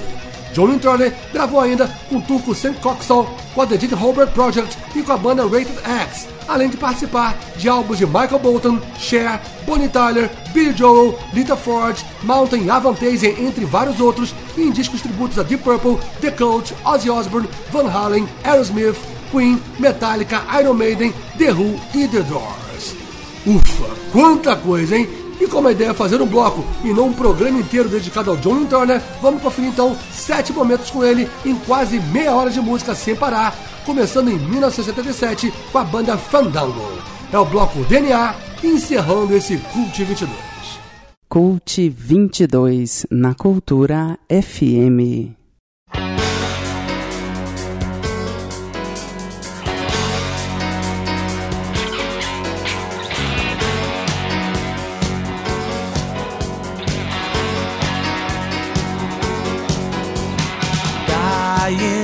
John 0.53 0.77
Turner 0.77 1.13
gravou 1.31 1.61
ainda 1.61 1.88
com 2.09 2.18
o 2.18 2.22
turco 2.22 2.53
Sam 2.53 2.73
Coxall, 2.73 3.34
com 3.55 3.61
a 3.61 3.65
The 3.65 3.77
Did 3.77 3.93
Holbert 3.93 4.31
Project 4.31 4.77
e 4.93 5.01
com 5.01 5.13
a 5.13 5.18
banda 5.18 5.43
Rated 5.43 5.80
X, 6.09 6.27
além 6.49 6.69
de 6.69 6.76
participar 6.76 7.39
de 7.55 7.69
álbuns 7.69 7.97
de 7.97 8.05
Michael 8.05 8.39
Bolton, 8.39 8.81
Cher, 8.99 9.39
Bonnie 9.65 9.88
Tyler, 9.88 10.30
Billy 10.53 10.76
Joel, 10.76 11.18
Lita 11.34 11.55
Ford, 11.55 11.97
Mountain 12.23 12.69
Avantasia, 12.69 13.30
entre 13.41 13.63
vários 13.63 14.01
outros, 14.01 14.35
e 14.57 14.63
em 14.63 14.72
discos 14.72 15.01
tributos 15.01 15.39
a 15.39 15.43
Deep 15.43 15.63
Purple, 15.63 15.97
The 16.19 16.31
Cult, 16.31 16.73
Ozzy 16.84 17.09
Osbourne, 17.09 17.47
Van 17.72 17.88
Halen, 17.88 18.27
Aerosmith, 18.43 18.97
Queen, 19.31 19.61
Metallica, 19.80 20.41
Iron 20.59 20.73
Maiden, 20.73 21.13
The 21.38 21.53
Who 21.53 21.80
e 21.95 22.05
The 22.09 22.23
Doors. 22.23 22.95
Ufa, 23.45 23.95
quanta 24.11 24.57
coisa, 24.57 24.97
hein? 24.97 25.30
E 25.41 25.47
como 25.47 25.68
a 25.68 25.72
ideia 25.72 25.89
é 25.89 25.93
fazer 25.93 26.22
um 26.22 26.27
bloco 26.27 26.63
e 26.84 26.93
não 26.93 27.07
um 27.07 27.13
programa 27.13 27.59
inteiro 27.59 27.89
dedicado 27.89 28.30
ao 28.30 28.38
John 28.38 28.63
Turner, 28.65 29.01
vamos 29.19 29.41
conferir 29.41 29.72
então 29.72 29.97
sete 30.13 30.53
momentos 30.53 30.91
com 30.91 31.03
ele 31.03 31.27
em 31.43 31.55
quase 31.55 31.99
meia 31.99 32.35
hora 32.35 32.51
de 32.51 32.61
música 32.61 32.93
sem 32.93 33.15
parar, 33.15 33.57
começando 33.84 34.30
em 34.30 34.38
1977 34.38 35.51
com 35.72 35.80
a 35.80 35.84
banda 35.84 36.15
Fandango. 36.15 36.88
É 37.34 37.39
o 37.39 37.45
bloco 37.45 37.84
DNA, 37.85 38.35
encerrando 38.63 39.35
esse 39.35 39.57
Cult 39.57 40.03
22. 40.03 40.31
Cult 41.27 41.89
22 41.89 43.07
na 43.09 43.34
Cultura 43.34 44.19
FM. 44.30 45.40
Dying 61.61 62.01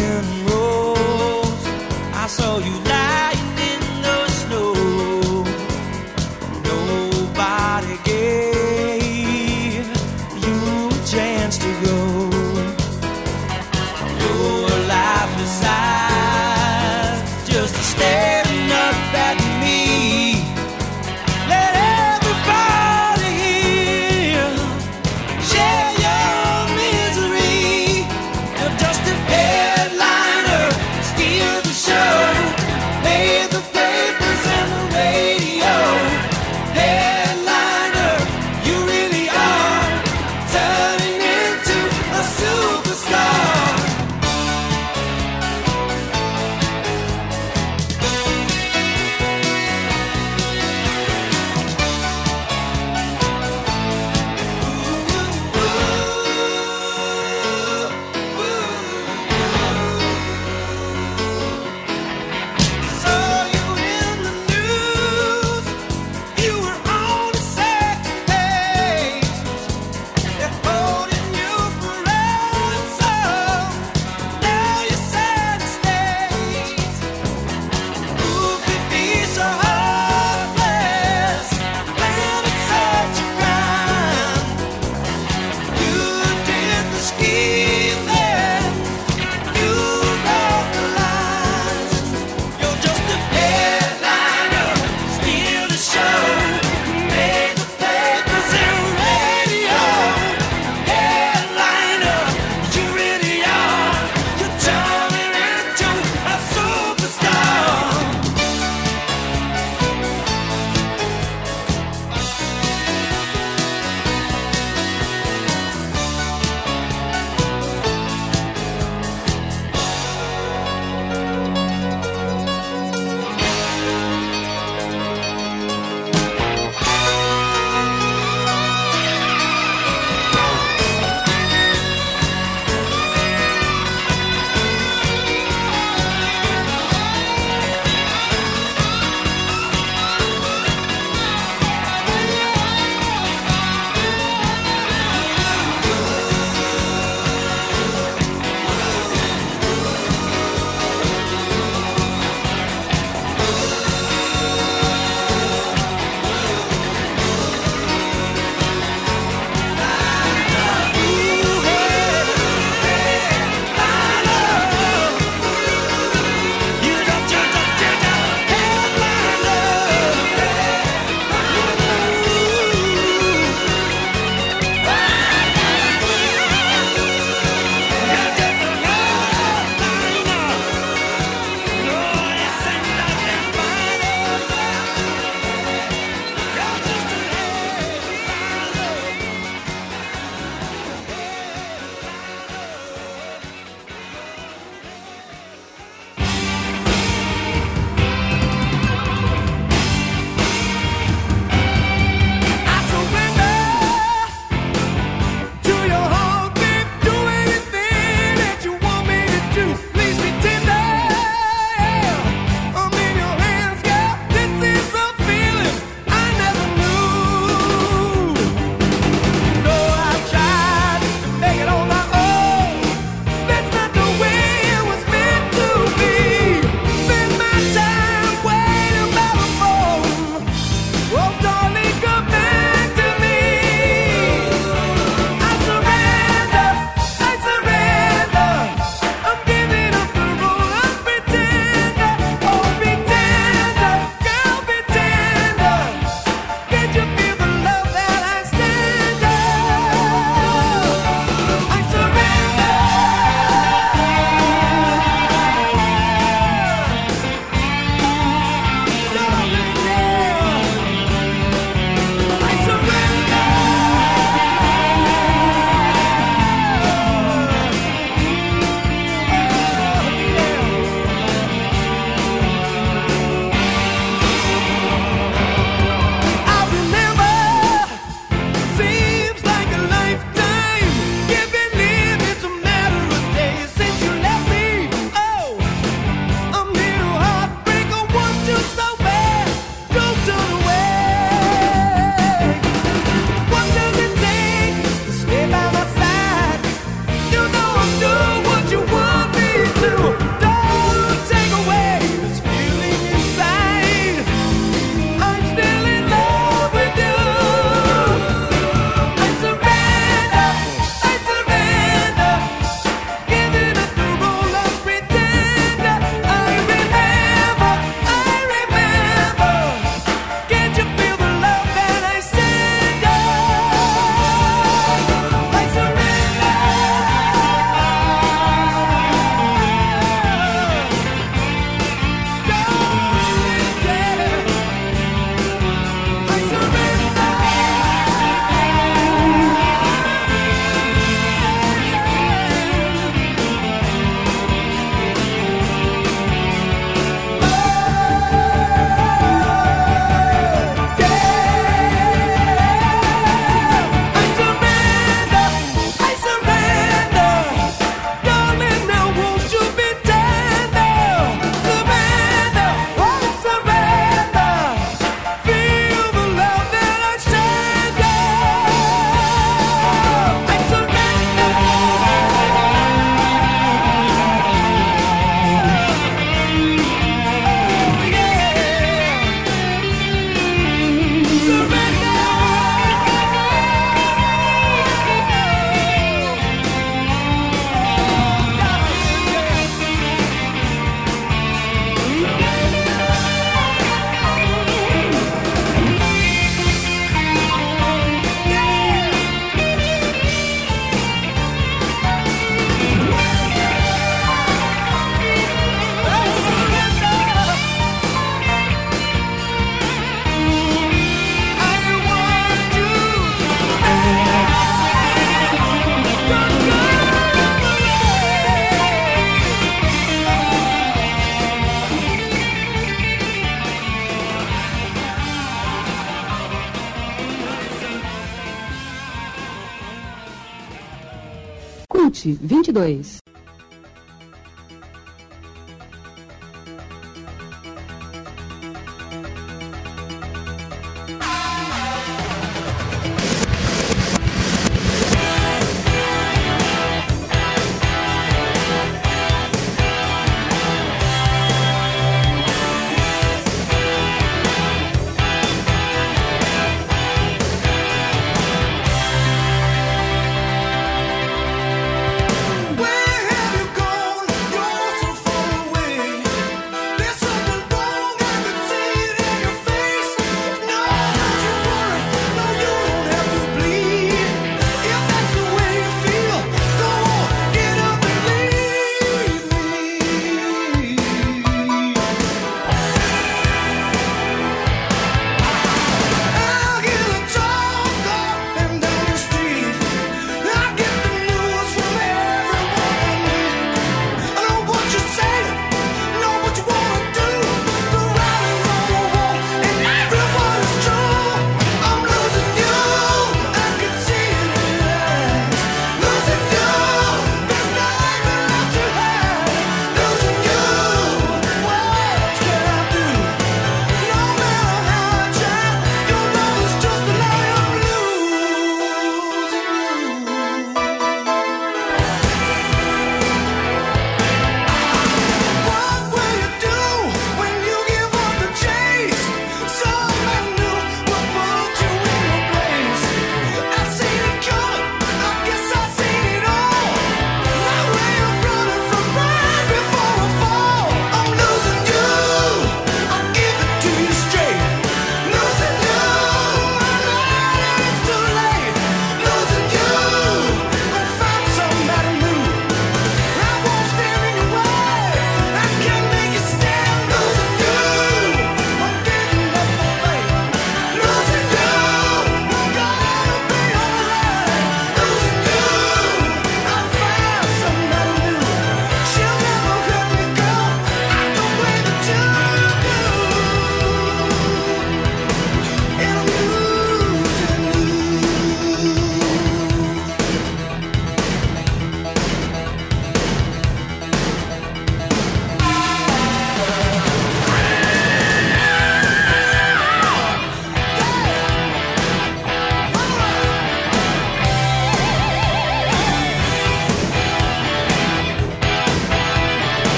Cult 432.78 433.27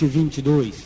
2022. 0.00 0.79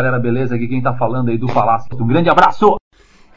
Galera, 0.00 0.18
beleza? 0.18 0.54
Aqui 0.54 0.66
quem 0.66 0.80
tá 0.80 0.94
falando 0.94 1.28
aí 1.28 1.36
do 1.36 1.46
Palácio. 1.46 1.88
Um 1.92 2.06
grande 2.06 2.30
abraço! 2.30 2.76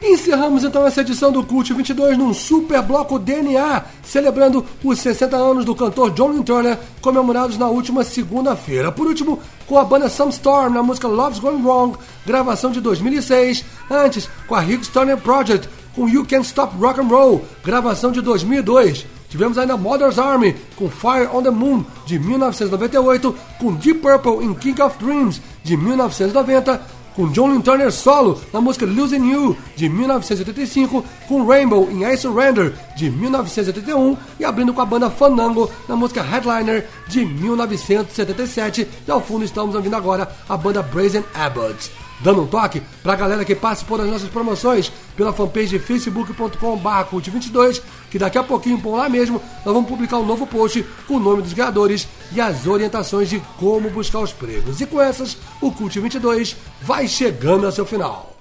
Encerramos 0.02 0.64
então 0.64 0.86
essa 0.86 1.02
edição 1.02 1.30
do 1.30 1.44
Cult 1.44 1.72
22 1.72 2.18
num 2.18 2.34
super 2.34 2.82
bloco 2.82 3.18
DNA, 3.18 3.84
celebrando 4.02 4.64
os 4.82 4.98
60 4.98 5.36
anos 5.36 5.64
do 5.64 5.74
cantor 5.74 6.10
John 6.10 6.42
Turner, 6.42 6.78
comemorados 7.00 7.56
na 7.56 7.68
última 7.68 8.02
segunda-feira. 8.02 8.90
Por 8.90 9.06
último, 9.06 9.38
com 9.66 9.78
a 9.78 9.84
banda 9.84 10.08
Some 10.08 10.30
Storm 10.30 10.74
na 10.74 10.82
música 10.82 11.06
Love's 11.06 11.38
Gone 11.38 11.62
Wrong, 11.62 11.96
gravação 12.26 12.70
de 12.70 12.80
2006. 12.80 13.64
Antes, 13.90 14.28
com 14.48 14.54
a 14.54 14.64
Higgs 14.64 14.90
Turner 14.90 15.16
Project, 15.16 15.68
com 15.94 16.08
You 16.08 16.26
Can't 16.26 16.46
Stop 16.46 16.76
Rock 16.76 17.00
and 17.00 17.08
Roll, 17.08 17.44
gravação 17.62 18.10
de 18.10 18.20
2002. 18.20 19.06
Tivemos 19.28 19.58
ainda 19.58 19.76
Mother's 19.76 20.18
Army 20.18 20.54
com 20.76 20.88
Fire 20.88 21.28
on 21.32 21.42
the 21.42 21.50
Moon 21.50 21.84
de 22.06 22.18
1998, 22.18 23.34
com 23.58 23.74
Deep 23.74 24.00
Purple 24.00 24.44
em 24.44 24.54
King 24.54 24.80
of 24.82 24.96
Dreams 24.98 25.40
de 25.62 25.76
1990, 25.76 26.80
com 27.14 27.28
John 27.28 27.48
Lynn 27.48 27.60
Turner 27.60 27.92
solo 27.92 28.40
na 28.52 28.60
música 28.60 28.86
Losing 28.86 29.30
You 29.30 29.56
de 29.76 29.88
1985, 29.88 31.04
com 31.28 31.46
Rainbow 31.46 31.88
em 31.90 32.04
I 32.04 32.16
Surrender 32.16 32.74
de 32.96 33.10
1981 33.10 34.16
e 34.38 34.44
abrindo 34.44 34.74
com 34.74 34.80
a 34.80 34.86
banda 34.86 35.10
Fandango 35.10 35.70
na 35.88 35.96
música 35.96 36.22
Headliner 36.22 36.86
de 37.08 37.24
1977. 37.24 38.88
E 39.06 39.10
ao 39.10 39.20
fundo 39.20 39.44
estamos 39.44 39.74
ouvindo 39.74 39.96
agora 39.96 40.28
a 40.48 40.56
banda 40.56 40.82
Brazen 40.82 41.24
Abbott. 41.34 42.03
Dando 42.24 42.40
um 42.40 42.46
toque 42.46 42.82
pra 43.02 43.14
galera 43.14 43.44
que 43.44 43.54
participou 43.54 43.98
das 43.98 44.08
nossas 44.08 44.30
promoções 44.30 44.90
pela 45.14 45.30
fanpage 45.30 45.78
facebook.com.br 45.78 46.88
cult22, 47.10 47.82
que 48.10 48.18
daqui 48.18 48.38
a 48.38 48.42
pouquinho 48.42 48.80
por 48.80 48.96
lá 48.96 49.10
mesmo 49.10 49.42
nós 49.62 49.74
vamos 49.74 49.90
publicar 49.90 50.16
um 50.16 50.24
novo 50.24 50.46
post 50.46 50.82
com 51.06 51.16
o 51.16 51.20
nome 51.20 51.42
dos 51.42 51.52
ganhadores 51.52 52.08
e 52.32 52.40
as 52.40 52.66
orientações 52.66 53.28
de 53.28 53.40
como 53.58 53.90
buscar 53.90 54.20
os 54.20 54.32
prêmios. 54.32 54.80
E 54.80 54.86
com 54.86 55.02
essas, 55.02 55.36
o 55.60 55.70
Cult 55.70 56.00
22 56.00 56.56
vai 56.80 57.06
chegando 57.06 57.66
ao 57.66 57.72
seu 57.72 57.84
final. 57.84 58.34